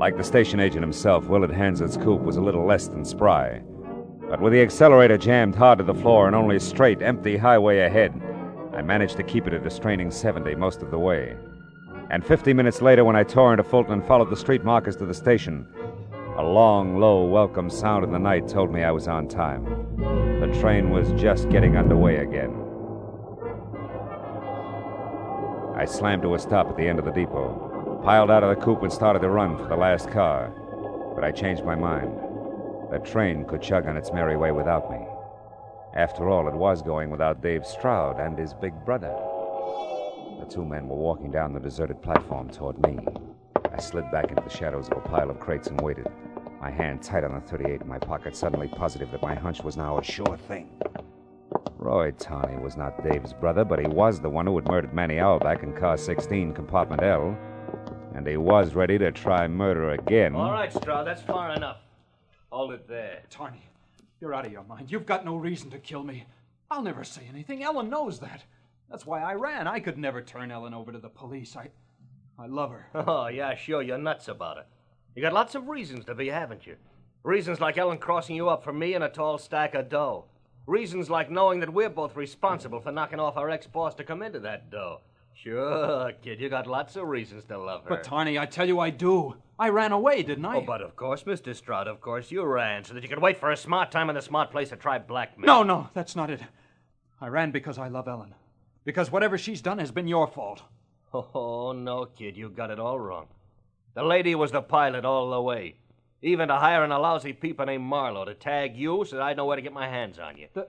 Like 0.00 0.16
the 0.16 0.24
station 0.24 0.60
agent 0.60 0.82
himself, 0.82 1.26
Willard 1.26 1.50
Hansett's 1.50 1.98
coupe 1.98 2.22
was 2.22 2.38
a 2.38 2.40
little 2.40 2.64
less 2.64 2.88
than 2.88 3.04
spry. 3.04 3.60
But 4.30 4.40
with 4.40 4.54
the 4.54 4.62
accelerator 4.62 5.18
jammed 5.18 5.54
hard 5.54 5.76
to 5.76 5.84
the 5.84 5.92
floor 5.92 6.26
and 6.26 6.34
only 6.34 6.58
straight, 6.58 7.02
empty 7.02 7.36
highway 7.36 7.80
ahead, 7.80 8.18
I 8.74 8.80
managed 8.80 9.18
to 9.18 9.22
keep 9.22 9.46
it 9.46 9.52
at 9.52 9.66
a 9.66 9.68
straining 9.68 10.10
70 10.10 10.54
most 10.54 10.80
of 10.80 10.90
the 10.90 10.98
way. 10.98 11.36
And 12.10 12.24
50 12.24 12.54
minutes 12.54 12.80
later, 12.80 13.04
when 13.04 13.14
I 13.14 13.24
tore 13.24 13.52
into 13.52 13.62
Fulton 13.62 13.92
and 13.92 14.06
followed 14.06 14.30
the 14.30 14.38
street 14.38 14.64
markers 14.64 14.96
to 14.96 15.04
the 15.04 15.12
station, 15.12 15.66
a 16.38 16.42
long, 16.42 16.98
low, 16.98 17.26
welcome 17.26 17.68
sound 17.68 18.02
in 18.02 18.10
the 18.10 18.18
night 18.18 18.48
told 18.48 18.72
me 18.72 18.82
I 18.82 18.92
was 18.92 19.06
on 19.06 19.28
time. 19.28 19.66
The 20.40 20.58
train 20.60 20.88
was 20.88 21.12
just 21.20 21.50
getting 21.50 21.76
underway 21.76 22.16
again. 22.16 22.56
I 25.76 25.84
slammed 25.84 26.22
to 26.22 26.34
a 26.34 26.38
stop 26.38 26.68
at 26.70 26.78
the 26.78 26.88
end 26.88 26.98
of 26.98 27.04
the 27.04 27.12
depot, 27.12 27.69
piled 28.02 28.30
out 28.30 28.42
of 28.42 28.56
the 28.56 28.64
coupe, 28.64 28.82
and 28.82 28.92
started 28.92 29.20
to 29.20 29.28
run 29.28 29.56
for 29.58 29.68
the 29.68 29.76
last 29.76 30.10
car. 30.10 30.52
But 31.14 31.24
I 31.24 31.32
changed 31.32 31.64
my 31.64 31.74
mind. 31.74 32.12
The 32.90 32.98
train 32.98 33.44
could 33.44 33.62
chug 33.62 33.86
on 33.86 33.96
its 33.96 34.12
merry 34.12 34.36
way 34.36 34.52
without 34.52 34.90
me. 34.90 35.06
After 35.94 36.28
all, 36.28 36.48
it 36.48 36.54
was 36.54 36.82
going 36.82 37.10
without 37.10 37.42
Dave 37.42 37.66
Stroud 37.66 38.18
and 38.20 38.38
his 38.38 38.54
big 38.54 38.72
brother. 38.84 39.14
The 40.40 40.46
two 40.48 40.64
men 40.64 40.88
were 40.88 40.96
walking 40.96 41.30
down 41.30 41.52
the 41.52 41.60
deserted 41.60 42.00
platform 42.00 42.48
toward 42.48 42.78
me. 42.86 42.98
I 43.72 43.80
slid 43.80 44.10
back 44.10 44.30
into 44.30 44.42
the 44.42 44.56
shadows 44.56 44.88
of 44.88 44.96
a 44.96 45.00
pile 45.00 45.30
of 45.30 45.38
crates 45.38 45.68
and 45.68 45.80
waited, 45.80 46.08
my 46.60 46.70
hand 46.70 47.02
tight 47.02 47.24
on 47.24 47.34
the 47.34 47.40
38 47.40 47.82
in 47.82 47.88
my 47.88 47.98
pocket, 47.98 48.36
suddenly 48.36 48.68
positive 48.68 49.10
that 49.10 49.22
my 49.22 49.34
hunch 49.34 49.62
was 49.62 49.76
now 49.76 49.98
a 49.98 50.04
sure 50.04 50.36
thing. 50.48 50.70
Roy 51.78 52.10
Tawney 52.12 52.58
was 52.62 52.76
not 52.76 53.02
Dave's 53.02 53.32
brother, 53.32 53.64
but 53.64 53.78
he 53.78 53.86
was 53.86 54.20
the 54.20 54.28
one 54.28 54.46
who 54.46 54.56
had 54.56 54.68
murdered 54.68 54.92
Manny 54.92 55.18
Auerbach 55.18 55.62
in 55.62 55.72
car 55.72 55.96
16, 55.96 56.52
compartment 56.52 57.02
L. 57.02 57.36
And 58.14 58.26
he 58.26 58.36
was 58.36 58.74
ready 58.74 58.98
to 58.98 59.12
try 59.12 59.46
murder 59.46 59.90
again. 59.90 60.34
All 60.34 60.50
right, 60.52 60.72
Stroud, 60.72 61.06
that's 61.06 61.22
far 61.22 61.52
enough. 61.52 61.78
Hold 62.50 62.72
it 62.72 62.88
there. 62.88 63.22
Tarney, 63.30 63.64
you're 64.20 64.34
out 64.34 64.46
of 64.46 64.52
your 64.52 64.64
mind. 64.64 64.90
You've 64.90 65.06
got 65.06 65.24
no 65.24 65.36
reason 65.36 65.70
to 65.70 65.78
kill 65.78 66.02
me. 66.02 66.26
I'll 66.70 66.82
never 66.82 67.04
say 67.04 67.22
anything. 67.28 67.62
Ellen 67.62 67.88
knows 67.88 68.18
that. 68.20 68.44
That's 68.90 69.06
why 69.06 69.22
I 69.22 69.34
ran. 69.34 69.68
I 69.68 69.78
could 69.80 69.96
never 69.96 70.20
turn 70.22 70.50
Ellen 70.50 70.74
over 70.74 70.92
to 70.92 70.98
the 70.98 71.08
police. 71.08 71.56
I. 71.56 71.70
I 72.38 72.46
love 72.46 72.70
her. 72.70 72.86
Oh, 72.94 73.28
yeah, 73.28 73.54
sure, 73.54 73.82
you're 73.82 73.98
nuts 73.98 74.28
about 74.28 74.58
it. 74.58 74.66
You 75.14 75.22
got 75.22 75.32
lots 75.32 75.54
of 75.54 75.68
reasons 75.68 76.06
to 76.06 76.14
be, 76.14 76.28
haven't 76.28 76.66
you? 76.66 76.76
Reasons 77.22 77.60
like 77.60 77.76
Ellen 77.76 77.98
crossing 77.98 78.34
you 78.34 78.48
up 78.48 78.64
for 78.64 78.72
me 78.72 78.94
and 78.94 79.04
a 79.04 79.08
tall 79.08 79.36
stack 79.36 79.74
of 79.74 79.90
dough. 79.90 80.24
Reasons 80.66 81.10
like 81.10 81.30
knowing 81.30 81.60
that 81.60 81.72
we're 81.72 81.90
both 81.90 82.16
responsible 82.16 82.80
for 82.80 82.92
knocking 82.92 83.20
off 83.20 83.36
our 83.36 83.50
ex 83.50 83.66
boss 83.66 83.94
to 83.96 84.04
come 84.04 84.22
into 84.22 84.40
that 84.40 84.70
dough. 84.70 85.00
Sure, 85.34 86.12
kid, 86.22 86.40
you 86.40 86.48
got 86.48 86.66
lots 86.66 86.96
of 86.96 87.06
reasons 87.06 87.44
to 87.46 87.58
love 87.58 87.84
her. 87.84 87.88
But, 87.88 88.04
Tarney, 88.04 88.38
I 88.38 88.46
tell 88.46 88.68
you 88.68 88.78
I 88.78 88.90
do. 88.90 89.36
I 89.58 89.68
ran 89.68 89.92
away, 89.92 90.22
didn't 90.22 90.44
I? 90.44 90.56
Oh, 90.56 90.60
but 90.60 90.82
of 90.82 90.96
course, 90.96 91.24
Mr. 91.24 91.54
Stroud, 91.54 91.86
of 91.86 92.00
course, 92.00 92.30
you 92.30 92.42
ran 92.44 92.84
so 92.84 92.94
that 92.94 93.02
you 93.02 93.08
could 93.08 93.22
wait 93.22 93.38
for 93.38 93.50
a 93.50 93.56
smart 93.56 93.90
time 93.90 94.08
and 94.08 94.18
a 94.18 94.22
smart 94.22 94.50
place 94.50 94.68
to 94.70 94.76
try 94.76 94.98
blackmail. 94.98 95.46
No, 95.46 95.62
no, 95.62 95.88
that's 95.94 96.14
not 96.16 96.30
it. 96.30 96.40
I 97.20 97.28
ran 97.28 97.50
because 97.50 97.78
I 97.78 97.88
love 97.88 98.08
Ellen. 98.08 98.34
Because 98.84 99.10
whatever 99.10 99.36
she's 99.36 99.60
done 99.60 99.78
has 99.78 99.90
been 99.90 100.08
your 100.08 100.26
fault. 100.26 100.62
Oh, 101.12 101.72
no, 101.72 102.06
kid, 102.06 102.36
you 102.36 102.48
got 102.48 102.70
it 102.70 102.78
all 102.78 102.98
wrong. 102.98 103.26
The 103.94 104.02
lady 104.02 104.34
was 104.34 104.52
the 104.52 104.62
pilot 104.62 105.04
all 105.04 105.30
the 105.30 105.42
way. 105.42 105.76
Even 106.22 106.48
to 106.48 106.56
hiring 106.56 106.92
a 106.92 106.98
lousy 106.98 107.32
peeper 107.32 107.64
named 107.66 107.84
Marlowe 107.84 108.24
to 108.26 108.34
tag 108.34 108.76
you 108.76 109.04
so 109.04 109.16
that 109.16 109.22
I'd 109.22 109.36
know 109.36 109.46
where 109.46 109.56
to 109.56 109.62
get 109.62 109.72
my 109.72 109.88
hands 109.88 110.18
on 110.18 110.36
you. 110.36 110.48
The, 110.52 110.68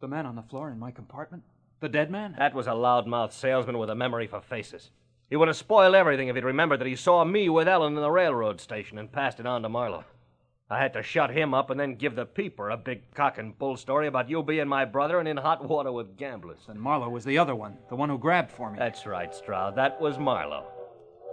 the 0.00 0.08
man 0.08 0.26
on 0.26 0.36
the 0.36 0.42
floor 0.42 0.70
in 0.70 0.78
my 0.78 0.90
compartment? 0.90 1.42
The 1.80 1.88
dead 1.88 2.10
man? 2.10 2.34
That 2.36 2.54
was 2.54 2.66
a 2.66 2.72
loudmouth 2.72 3.32
salesman 3.32 3.78
with 3.78 3.88
a 3.88 3.94
memory 3.94 4.26
for 4.26 4.42
faces. 4.42 4.90
He 5.30 5.36
would 5.36 5.48
have 5.48 5.56
spoiled 5.56 5.94
everything 5.94 6.28
if 6.28 6.34
he'd 6.34 6.44
remembered 6.44 6.80
that 6.80 6.86
he 6.86 6.96
saw 6.96 7.24
me 7.24 7.48
with 7.48 7.66
Ellen 7.66 7.96
in 7.96 8.02
the 8.02 8.10
railroad 8.10 8.60
station 8.60 8.98
and 8.98 9.10
passed 9.10 9.40
it 9.40 9.46
on 9.46 9.62
to 9.62 9.68
Marlowe. 9.70 10.04
I 10.68 10.78
had 10.78 10.92
to 10.92 11.02
shut 11.02 11.30
him 11.30 11.54
up 11.54 11.70
and 11.70 11.80
then 11.80 11.94
give 11.94 12.14
the 12.14 12.26
peeper 12.26 12.68
a 12.68 12.76
big 12.76 13.14
cock 13.14 13.38
and 13.38 13.58
bull 13.58 13.76
story 13.78 14.08
about 14.08 14.28
you 14.28 14.42
being 14.42 14.68
my 14.68 14.84
brother 14.84 15.18
and 15.18 15.26
in 15.26 15.38
hot 15.38 15.66
water 15.66 15.90
with 15.90 16.18
gamblers. 16.18 16.60
And 16.68 16.78
Marlowe 16.78 17.08
was 17.08 17.24
the 17.24 17.38
other 17.38 17.56
one, 17.56 17.78
the 17.88 17.96
one 17.96 18.10
who 18.10 18.18
grabbed 18.18 18.52
for 18.52 18.70
me. 18.70 18.78
That's 18.78 19.06
right, 19.06 19.34
Stroud. 19.34 19.74
That 19.76 20.00
was 20.00 20.18
Marlowe. 20.18 20.66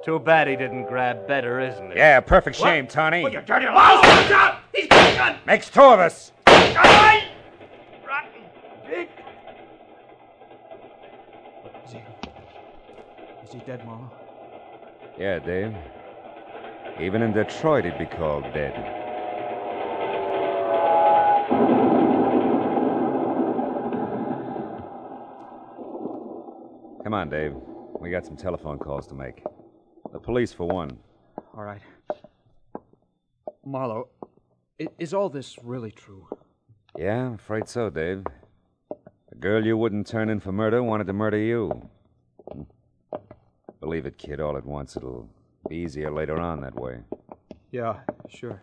Too 0.05 0.17
bad 0.17 0.47
he 0.47 0.55
didn't 0.55 0.85
grab 0.85 1.27
better, 1.27 1.59
isn't 1.59 1.91
it? 1.91 1.97
Yeah, 1.97 2.19
perfect 2.21 2.55
shame, 2.55 2.87
Tony. 2.87 3.23
Oh, 3.25 3.27
you 3.27 3.41
dirty 3.41 3.65
louse! 3.65 4.03
Watch 4.05 4.31
out! 4.31 4.59
He's 4.73 4.87
got 4.87 5.13
a 5.13 5.15
gun! 5.17 5.39
Makes 5.45 5.69
two 5.69 5.81
of 5.81 5.99
us. 5.99 6.31
Is 13.47 13.53
he 13.53 13.59
dead, 13.59 13.85
Marlowe? 13.85 14.11
Yeah, 15.17 15.39
Dave. 15.39 15.73
Even 16.99 17.21
in 17.21 17.31
Detroit, 17.31 17.85
he'd 17.85 17.97
be 17.97 18.05
called 18.05 18.43
dead. 18.53 18.73
Come 27.05 27.13
on, 27.13 27.29
Dave. 27.29 27.53
We 28.01 28.09
got 28.09 28.25
some 28.25 28.35
telephone 28.35 28.79
calls 28.79 29.07
to 29.07 29.15
make. 29.15 29.41
The 30.11 30.19
police, 30.19 30.51
for 30.51 30.67
one. 30.67 30.97
All 31.55 31.63
right. 31.63 31.81
Marlowe, 33.65 34.09
is 34.99 35.13
all 35.13 35.29
this 35.29 35.57
really 35.63 35.91
true? 35.91 36.27
Yeah, 36.97 37.27
I'm 37.27 37.35
afraid 37.35 37.69
so, 37.69 37.89
Dave. 37.89 38.25
The 39.29 39.35
girl 39.39 39.65
you 39.65 39.77
wouldn't 39.77 40.05
turn 40.05 40.29
in 40.29 40.41
for 40.41 40.51
murder 40.51 40.83
wanted 40.83 41.07
to 41.07 41.13
murder 41.13 41.37
you. 41.37 41.89
Believe 43.87 44.05
it, 44.05 44.17
kid, 44.17 44.41
all 44.41 44.57
at 44.57 44.65
once. 44.65 44.97
It'll 44.97 45.29
be 45.69 45.77
easier 45.77 46.11
later 46.11 46.41
on 46.41 46.59
that 46.59 46.75
way. 46.75 46.97
Yeah, 47.71 47.99
sure. 48.27 48.61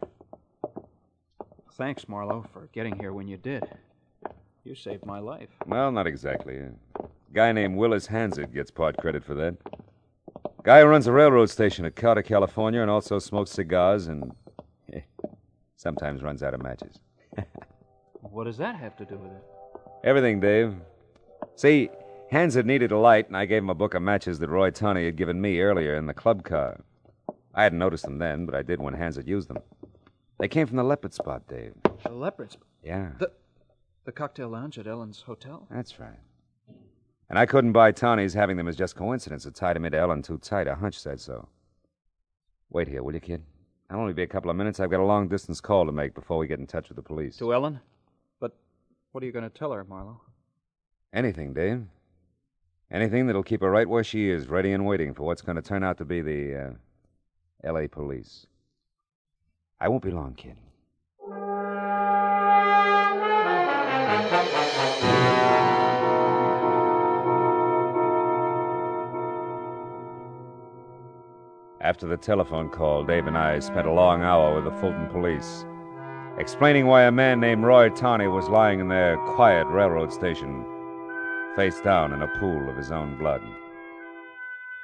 Thanks, 1.79 2.07
Marlowe, 2.11 2.45
for 2.53 2.69
getting 2.75 2.99
here 2.99 3.15
when 3.15 3.27
you 3.27 3.39
did. 3.39 3.65
You 4.65 4.75
saved 4.75 5.07
my 5.07 5.21
life. 5.21 5.49
Well, 5.65 5.91
not 5.93 6.07
exactly. 6.07 6.59
A 6.59 6.73
guy 7.33 7.53
named 7.53 7.79
Willis 7.79 8.07
Hansard 8.07 8.53
gets 8.53 8.71
part 8.71 8.99
credit 8.99 9.25
for 9.25 9.33
that. 9.37 9.57
Guy 10.63 10.83
who 10.83 10.89
runs 10.89 11.07
a 11.07 11.13
railroad 11.13 11.49
station 11.49 11.87
at 11.87 11.97
Carter, 11.97 12.21
California, 12.21 12.83
and 12.83 12.91
also 12.91 13.19
smokes 13.19 13.51
cigars 13.51 14.09
and 14.09 14.31
eh, 14.93 15.01
sometimes 15.79 16.23
runs 16.23 16.43
out 16.43 16.53
of 16.53 16.63
matches. 16.63 16.99
What 18.21 18.45
does 18.45 18.59
that 18.59 18.77
have 18.77 18.95
to 18.99 19.07
do 19.07 19.17
with 19.17 19.31
it? 19.31 19.45
Everything, 20.03 20.39
Dave. 20.41 20.75
See, 21.57 21.89
Hansard 22.31 22.67
needed 22.67 22.91
a 22.91 22.99
light, 22.99 23.29
and 23.29 23.37
I 23.37 23.47
gave 23.47 23.63
him 23.63 23.71
a 23.71 23.75
book 23.75 23.95
of 23.95 24.03
matches 24.03 24.39
that 24.39 24.49
Roy 24.49 24.71
Tony 24.71 25.05
had 25.05 25.17
given 25.17 25.41
me 25.41 25.61
earlier 25.61 25.95
in 25.95 26.07
the 26.07 26.15
club 26.15 26.45
car. 26.45 26.81
I 27.55 27.63
hadn't 27.63 27.79
noticed 27.79 28.05
them 28.05 28.19
then, 28.19 28.47
but 28.47 28.55
I 28.55 28.63
did 28.63 28.81
when 28.81 28.95
Hans 28.95 29.17
had 29.17 29.29
used 29.29 29.49
them. 29.49 29.59
They 30.41 30.49
came 30.49 30.67
from 30.67 30.77
the 30.77 30.85
leopard 30.85 31.15
spot, 31.15 31.47
Dave. 31.47 31.75
The 32.03 32.11
leopard 32.11 32.53
spot? 32.53 32.67
Yeah. 32.83 33.11
The, 33.19 33.31
the 34.05 34.13
cocktail 34.13 34.49
lounge 34.49 34.79
at 34.79 34.87
Ellen's 34.87 35.23
hotel? 35.23 35.69
That's 35.71 36.01
right. 36.01 36.19
And 37.31 37.39
I 37.39 37.47
couldn't 37.47 37.73
buy 37.73 37.93
Tony's 37.93 38.35
having 38.35 38.57
them 38.57 38.69
as 38.69 38.77
just 38.77 38.97
coincidence. 38.97 39.47
It 39.47 39.55
tied 39.55 39.77
him 39.77 39.85
into 39.85 39.99
Ellen 39.99 40.23
too 40.23 40.39
tight. 40.39 40.67
A 40.67 40.75
hunch 40.75 40.99
said 40.99 41.21
so. 41.21 41.49
Wait 42.71 42.89
here, 42.89 43.03
will 43.03 43.15
you, 43.15 43.21
kid? 43.21 43.43
I'll 43.89 44.01
only 44.01 44.13
be 44.13 44.23
a 44.23 44.27
couple 44.27 44.51
of 44.51 44.57
minutes. 44.57 44.81
I've 44.81 44.91
got 44.91 45.01
a 45.01 45.05
long 45.05 45.29
distance 45.29 45.61
call 45.61 45.87
to 45.87 45.93
make 45.93 46.15
before 46.15 46.39
we 46.39 46.49
get 46.49 46.59
in 46.59 46.67
touch 46.67 46.89
with 46.89 46.97
the 46.97 47.03
police. 47.03 47.37
To 47.37 47.55
Ellen? 47.55 47.81
But 48.41 48.57
what 49.13 49.23
are 49.23 49.27
you 49.27 49.33
going 49.33 49.49
to 49.49 49.59
tell 49.59 49.73
her, 49.73 49.85
Marlowe? 49.85 50.21
Anything, 51.13 51.55
Dave. 51.55 51.85
Anything 52.91 53.27
that'll 53.27 53.43
keep 53.43 53.61
her 53.63 53.71
right 53.71 53.89
where 53.89 54.05
she 54.05 54.31
is, 54.31 54.49
ready 54.49 54.73
and 54.73 54.87
waiting 54.87 55.15
for 55.15 55.25
what's 55.25 55.43
going 55.43 55.57
to 55.57 55.63
turn 55.63 55.83
out 55.83 55.99
to 55.99 56.05
be 56.05 56.21
the 56.21 56.55
uh, 56.55 56.71
L.A. 57.65 57.89
police. 57.89 58.47
I 59.81 59.89
won't 59.89 60.03
be 60.03 60.11
long, 60.11 60.35
kid. 60.35 60.57
After 71.81 72.07
the 72.07 72.17
telephone 72.17 72.71
call, 72.71 73.05
Dave 73.05 73.27
and 73.27 73.37
I 73.37 73.59
spent 73.59 73.87
a 73.87 73.93
long 73.93 74.23
hour 74.23 74.55
with 74.55 74.65
the 74.65 74.81
Fulton 74.81 75.07
police, 75.09 75.67
explaining 76.39 76.87
why 76.87 77.03
a 77.03 77.13
man 77.13 77.41
named 77.41 77.65
Roy 77.65 77.91
Tawney 77.91 78.27
was 78.27 78.49
lying 78.49 78.81
in 78.81 78.89
their 78.89 79.19
quiet 79.35 79.67
railroad 79.67 80.11
station, 80.11 80.65
face 81.57 81.81
down 81.81 82.13
in 82.13 82.23
a 82.23 82.39
pool 82.39 82.69
of 82.69 82.77
his 82.77 82.91
own 82.91 83.17
blood. 83.17 83.43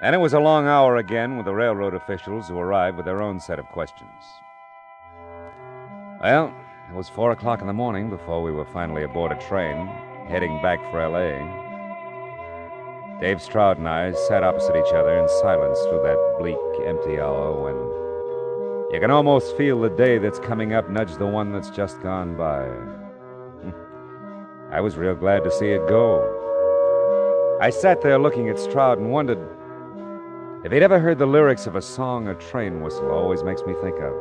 And 0.03 0.15
it 0.15 0.19
was 0.19 0.33
a 0.33 0.41
long 0.41 0.67
hour 0.67 0.97
again 0.97 1.37
with 1.37 1.47
the 1.47 1.55
railroad 1.55 1.95
officials 1.95 2.49
who 2.49 2.59
arrived 2.59 2.97
with 2.97 3.07
their 3.07 3.23
own 3.23 3.39
set 3.39 3.59
of 3.59 3.67
questions. 3.67 4.09
Well, 6.23 6.55
it 6.89 6.95
was 6.95 7.09
four 7.09 7.33
o'clock 7.33 7.61
in 7.61 7.67
the 7.67 7.73
morning 7.73 8.09
before 8.09 8.43
we 8.43 8.51
were 8.51 8.65
finally 8.65 9.03
aboard 9.03 9.33
a 9.33 9.41
train, 9.47 9.87
heading 10.29 10.61
back 10.63 10.81
for 10.91 11.01
L.A. 11.01 11.39
Dave 13.21 13.43
Stroud 13.43 13.77
and 13.77 13.89
I 13.89 14.13
sat 14.13 14.43
opposite 14.43 14.77
each 14.77 14.95
other 14.95 15.19
in 15.19 15.29
silence 15.41 15.79
through 15.81 16.03
that 16.03 16.37
bleak, 16.39 16.57
empty 16.87 17.21
hour 17.21 17.53
when 17.63 17.77
you 18.95 19.01
can 19.01 19.11
almost 19.11 19.57
feel 19.57 19.81
the 19.81 19.91
day 19.91 20.19
that's 20.19 20.39
coming 20.39 20.73
up 20.73 20.89
nudge 20.89 21.15
the 21.17 21.27
one 21.27 21.53
that's 21.53 21.71
just 21.71 22.01
gone 22.01 22.37
by. 22.37 22.67
I 24.77 24.81
was 24.81 24.97
real 24.97 25.15
glad 25.15 25.45
to 25.45 25.51
see 25.51 25.69
it 25.69 25.87
go. 25.87 26.40
I 27.61 27.69
sat 27.69 28.01
there 28.01 28.19
looking 28.19 28.49
at 28.49 28.59
Stroud 28.59 28.99
and 28.99 29.13
wondered 29.13 29.47
if 30.65 30.73
he'd 30.73 30.83
ever 30.83 30.99
heard 30.99 31.19
the 31.19 31.27
lyrics 31.27 31.67
of 31.67 31.77
a 31.77 31.83
song 31.83 32.29
a 32.29 32.35
train 32.35 32.81
whistle 32.81 33.11
always 33.11 33.43
makes 33.43 33.61
me 33.65 33.75
think 33.83 33.97
of. 33.97 34.15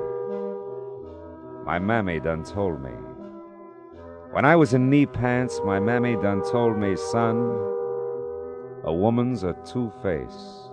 My 1.65 1.80
mammy 1.80 2.19
done 2.19 2.43
told 2.43 2.84
me. 2.84 2.91
When 4.32 4.43
I 4.43 4.58
was 4.58 4.73
in 4.73 4.89
knee 4.89 5.06
pants, 5.06 5.62
my 5.63 5.80
mammy 5.80 6.17
done 6.17 6.43
told 6.52 6.78
me, 6.78 6.97
son, 6.97 7.38
a 8.84 8.91
woman's 8.91 9.43
a 9.43 9.56
two 9.65 9.89
face, 10.04 10.69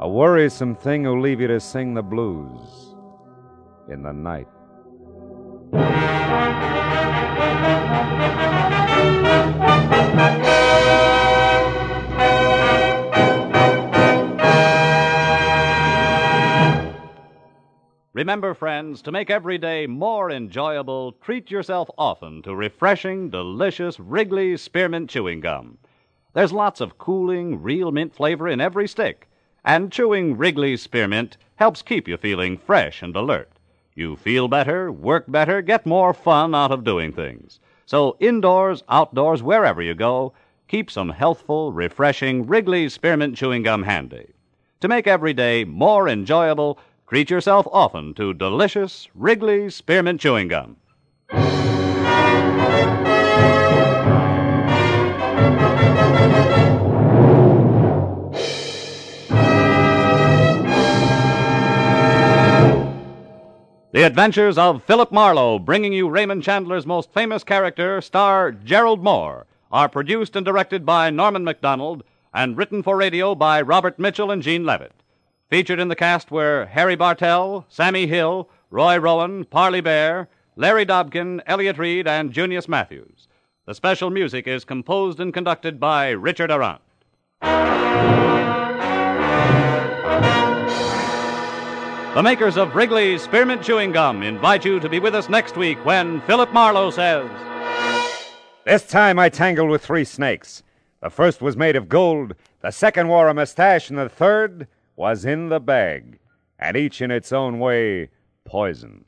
a 0.00 0.08
worrisome 0.08 0.76
thing 0.76 1.04
who'll 1.04 1.20
leave 1.20 1.42
you 1.42 1.48
to 1.48 1.60
sing 1.60 1.92
the 1.92 2.02
blues 2.02 2.94
in 3.90 4.02
the 4.02 4.14
night. 4.14 4.48
Remember, 18.16 18.54
friends, 18.54 19.02
to 19.02 19.12
make 19.12 19.28
every 19.28 19.58
day 19.58 19.86
more 19.86 20.30
enjoyable, 20.30 21.12
treat 21.20 21.50
yourself 21.50 21.90
often 21.98 22.40
to 22.44 22.56
refreshing, 22.56 23.28
delicious 23.28 24.00
Wrigley's 24.00 24.62
Spearmint 24.62 25.10
Chewing 25.10 25.40
Gum. 25.40 25.76
There's 26.32 26.50
lots 26.50 26.80
of 26.80 26.96
cooling, 26.96 27.62
real 27.62 27.92
mint 27.92 28.14
flavor 28.14 28.48
in 28.48 28.58
every 28.58 28.88
stick, 28.88 29.28
and 29.66 29.92
chewing 29.92 30.38
Wrigley's 30.38 30.80
Spearmint 30.80 31.36
helps 31.56 31.82
keep 31.82 32.08
you 32.08 32.16
feeling 32.16 32.56
fresh 32.56 33.02
and 33.02 33.14
alert. 33.14 33.50
You 33.94 34.16
feel 34.16 34.48
better, 34.48 34.90
work 34.90 35.24
better, 35.28 35.60
get 35.60 35.84
more 35.84 36.14
fun 36.14 36.54
out 36.54 36.72
of 36.72 36.84
doing 36.84 37.12
things. 37.12 37.60
So, 37.84 38.16
indoors, 38.18 38.82
outdoors, 38.88 39.42
wherever 39.42 39.82
you 39.82 39.92
go, 39.92 40.32
keep 40.68 40.90
some 40.90 41.10
healthful, 41.10 41.70
refreshing 41.70 42.46
Wrigley's 42.46 42.94
Spearmint 42.94 43.36
Chewing 43.36 43.62
Gum 43.62 43.82
handy. 43.82 44.32
To 44.80 44.88
make 44.88 45.06
every 45.06 45.34
day 45.34 45.64
more 45.64 46.08
enjoyable, 46.08 46.78
treat 47.08 47.30
yourself 47.30 47.66
often 47.70 48.14
to 48.14 48.34
delicious 48.34 49.08
Wrigley's 49.14 49.74
Spearmint 49.74 50.20
Chewing 50.20 50.48
Gum. 50.48 50.76
The 63.92 64.02
Adventures 64.02 64.58
of 64.58 64.82
Philip 64.82 65.10
Marlowe, 65.10 65.58
bringing 65.58 65.92
you 65.92 66.10
Raymond 66.10 66.42
Chandler's 66.42 66.84
most 66.84 67.10
famous 67.14 67.42
character, 67.42 68.02
star 68.02 68.52
Gerald 68.52 69.02
Mohr, 69.02 69.44
are 69.72 69.88
produced 69.88 70.36
and 70.36 70.44
directed 70.44 70.84
by 70.84 71.08
Norman 71.08 71.44
Macdonnell 71.44 72.02
and 72.34 72.58
written 72.58 72.82
for 72.82 72.96
radio 72.96 73.34
by 73.34 73.62
Robert 73.62 73.98
Mitchell 73.98 74.30
and 74.30 74.42
Gene 74.42 74.66
Levitt. 74.66 74.92
Featured 75.48 75.78
in 75.78 75.86
the 75.86 75.94
cast 75.94 76.32
were 76.32 76.66
Harry 76.72 76.96
Bartell, 76.96 77.66
Sammy 77.68 78.08
Hill, 78.08 78.50
Roy 78.68 78.98
Rowan, 78.98 79.44
Parley 79.44 79.80
Baer, 79.80 80.28
Larry 80.56 80.84
Dobkin, 80.84 81.40
Elliott 81.46 81.78
Reid, 81.78 82.08
and 82.08 82.32
Junius 82.32 82.66
Matthews. 82.66 83.28
The 83.64 83.74
special 83.74 84.10
music 84.10 84.48
is 84.48 84.64
composed 84.64 85.20
and 85.20 85.32
conducted 85.32 85.78
by 85.78 86.08
Richard 86.10 86.50
Aurandt. 86.50 86.80
The 92.16 92.22
makers 92.24 92.56
of 92.56 92.74
Wrigley's 92.74 93.22
Spearmint 93.22 93.62
Chewing 93.62 93.92
Gum 93.92 94.24
invite 94.24 94.64
you 94.64 94.80
to 94.80 94.88
be 94.88 94.98
with 94.98 95.14
us 95.14 95.28
next 95.28 95.56
week 95.56 95.78
when 95.84 96.22
Philip 96.22 96.52
Marlowe 96.52 96.90
says. 96.90 97.30
This 98.64 98.84
time 98.84 99.16
I 99.20 99.28
tangled 99.28 99.70
with 99.70 99.84
three 99.84 100.04
snakes. 100.04 100.64
The 101.02 101.10
first 101.10 101.40
was 101.40 101.56
made 101.56 101.76
of 101.76 101.88
gold, 101.88 102.34
the 102.62 102.72
second 102.72 103.06
wore 103.06 103.28
a 103.28 103.34
mustache, 103.34 103.90
and 103.90 103.98
the 103.98 104.08
third 104.08 104.66
was 104.96 105.24
in 105.26 105.50
the 105.50 105.60
bag, 105.60 106.18
and 106.58 106.76
each 106.76 107.00
in 107.02 107.10
its 107.10 107.30
own 107.30 107.58
way 107.58 108.08
poison. 108.44 109.04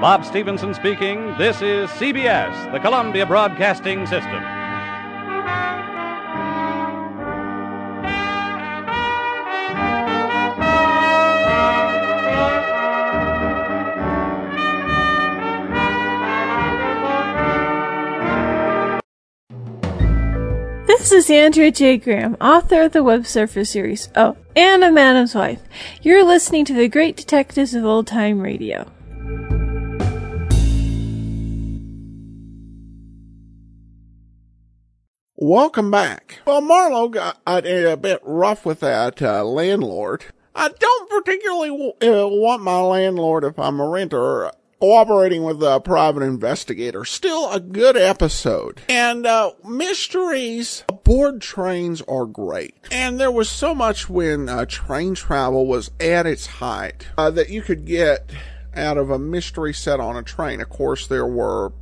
Bob 0.00 0.24
Stevenson 0.24 0.74
speaking. 0.74 1.36
This 1.38 1.62
is 1.62 1.88
CBS, 1.90 2.72
the 2.72 2.80
Columbia 2.80 3.26
Broadcasting 3.26 4.06
System. 4.06 4.61
This 21.02 21.10
is 21.10 21.30
Andrea 21.30 21.72
J. 21.72 21.96
Graham, 21.96 22.36
author 22.40 22.82
of 22.82 22.92
the 22.92 23.02
Web 23.02 23.26
Surfer 23.26 23.64
series. 23.64 24.08
Oh, 24.14 24.36
and 24.54 24.84
a 24.84 24.92
Madam's 24.92 25.34
Wife. 25.34 25.60
You're 26.00 26.22
listening 26.24 26.64
to 26.66 26.74
the 26.74 26.86
Great 26.86 27.16
Detectives 27.16 27.74
of 27.74 27.84
Old 27.84 28.06
Time 28.06 28.40
Radio. 28.40 28.88
Welcome 35.34 35.90
back. 35.90 36.38
Well, 36.46 36.60
Marlowe 36.60 37.08
got 37.08 37.40
a 37.48 37.96
bit 37.96 38.20
rough 38.22 38.64
with 38.64 38.78
that 38.78 39.20
uh, 39.20 39.42
landlord. 39.44 40.26
I 40.54 40.68
don't 40.68 41.10
particularly 41.10 41.94
uh, 42.00 42.28
want 42.28 42.62
my 42.62 42.80
landlord, 42.80 43.42
if 43.42 43.58
I'm 43.58 43.80
a 43.80 43.88
renter, 43.88 44.52
cooperating 44.82 45.44
with 45.44 45.62
a 45.62 45.78
private 45.78 46.24
investigator. 46.24 47.04
Still 47.04 47.52
a 47.52 47.60
good 47.60 47.96
episode. 47.96 48.80
And 48.88 49.24
uh, 49.24 49.52
mysteries 49.64 50.82
aboard 50.88 51.40
trains 51.40 52.02
are 52.08 52.26
great. 52.26 52.74
And 52.90 53.20
there 53.20 53.30
was 53.30 53.48
so 53.48 53.76
much 53.76 54.10
when 54.10 54.48
uh, 54.48 54.66
train 54.66 55.14
travel 55.14 55.68
was 55.68 55.92
at 56.00 56.26
its 56.26 56.46
height 56.46 57.06
uh, 57.16 57.30
that 57.30 57.48
you 57.48 57.62
could 57.62 57.84
get 57.84 58.28
out 58.74 58.98
of 58.98 59.08
a 59.08 59.20
mystery 59.20 59.72
set 59.72 60.00
on 60.00 60.16
a 60.16 60.22
train. 60.24 60.60
Of 60.60 60.70
course, 60.70 61.06
there 61.06 61.28
were 61.28 61.72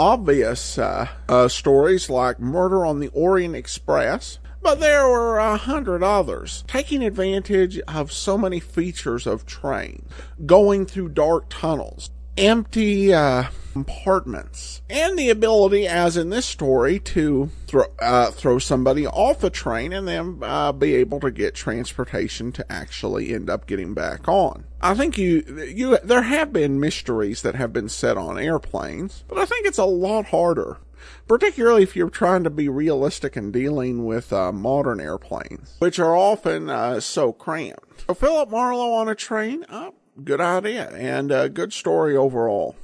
obvious 0.00 0.78
uh, 0.78 1.06
uh, 1.28 1.46
stories 1.46 2.08
like 2.08 2.40
Murder 2.40 2.86
on 2.86 3.00
the 3.00 3.08
Orient 3.08 3.54
Express, 3.54 4.38
but 4.62 4.80
there 4.80 5.06
were 5.06 5.36
a 5.36 5.58
hundred 5.58 6.02
others, 6.02 6.64
taking 6.66 7.04
advantage 7.04 7.78
of 7.80 8.10
so 8.10 8.38
many 8.38 8.60
features 8.60 9.26
of 9.26 9.44
trains, 9.44 10.10
going 10.46 10.86
through 10.86 11.10
dark 11.10 11.50
tunnels, 11.50 12.08
empty 12.40 13.12
uh, 13.12 13.44
compartments, 13.72 14.82
and 14.88 15.18
the 15.18 15.30
ability, 15.30 15.86
as 15.86 16.16
in 16.16 16.30
this 16.30 16.46
story, 16.46 16.98
to 16.98 17.50
throw 17.66 17.84
uh, 18.00 18.30
throw 18.30 18.58
somebody 18.58 19.06
off 19.06 19.40
the 19.40 19.50
train 19.50 19.92
and 19.92 20.08
then 20.08 20.38
uh, 20.42 20.72
be 20.72 20.94
able 20.94 21.20
to 21.20 21.30
get 21.30 21.54
transportation 21.54 22.50
to 22.52 22.72
actually 22.72 23.32
end 23.34 23.48
up 23.48 23.66
getting 23.66 23.94
back 23.94 24.26
on. 24.26 24.64
I 24.80 24.94
think 24.94 25.18
you 25.18 25.42
you 25.72 25.98
there 26.02 26.22
have 26.22 26.52
been 26.52 26.80
mysteries 26.80 27.42
that 27.42 27.54
have 27.54 27.72
been 27.72 27.88
set 27.88 28.16
on 28.16 28.38
airplanes, 28.38 29.22
but 29.28 29.38
I 29.38 29.44
think 29.44 29.66
it's 29.66 29.78
a 29.78 29.84
lot 29.84 30.26
harder 30.26 30.78
particularly 31.26 31.82
if 31.82 31.94
you're 31.96 32.10
trying 32.10 32.44
to 32.44 32.50
be 32.50 32.68
realistic 32.68 33.36
in 33.36 33.52
dealing 33.52 34.04
with 34.04 34.32
uh, 34.32 34.52
modern 34.52 35.00
airplanes, 35.00 35.76
which 35.78 35.98
are 35.98 36.16
often 36.16 36.68
uh, 36.68 37.00
so 37.00 37.32
cramped. 37.32 38.04
So 38.06 38.14
Philip 38.14 38.50
Marlowe 38.50 38.92
on 38.92 39.08
a 39.08 39.14
train, 39.14 39.64
uh, 39.68 39.92
good 40.22 40.40
idea 40.40 40.90
and 40.90 41.30
a 41.30 41.48
good 41.48 41.72
story 41.72 42.16
overall. 42.16 42.76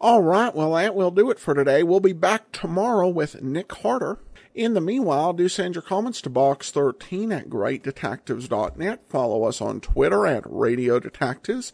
All 0.00 0.22
right, 0.22 0.54
well 0.54 0.74
that 0.74 0.94
will 0.94 1.10
do 1.10 1.30
it 1.30 1.38
for 1.38 1.54
today. 1.54 1.82
We'll 1.82 2.00
be 2.00 2.12
back 2.12 2.52
tomorrow 2.52 3.08
with 3.08 3.42
Nick 3.42 3.68
Carter. 3.68 4.18
In 4.54 4.74
the 4.74 4.82
meanwhile, 4.82 5.32
do 5.32 5.48
send 5.48 5.76
your 5.76 5.82
comments 5.82 6.20
to 6.22 6.30
box13 6.30 7.34
at 7.34 7.48
greatdetectives.net. 7.48 9.00
Follow 9.08 9.44
us 9.44 9.62
on 9.62 9.80
Twitter 9.80 10.26
at 10.26 10.42
Radio 10.46 11.00
Detectives 11.00 11.72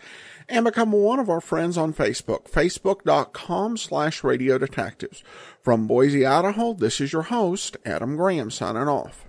and 0.49 0.65
become 0.65 0.93
one 0.93 1.19
of 1.19 1.29
our 1.29 1.41
friends 1.41 1.77
on 1.77 1.93
Facebook, 1.93 2.49
facebook.com 2.49 3.77
slash 3.77 4.23
radio 4.23 4.59
detectives. 4.59 5.25
From 5.61 5.89
Boise, 5.89 6.25
Idaho, 6.25 6.73
this 6.73 7.01
is 7.01 7.13
your 7.13 7.23
host, 7.23 7.77
Adam 7.85 8.17
Graham, 8.17 8.51
signing 8.51 8.89
off. 8.89 9.28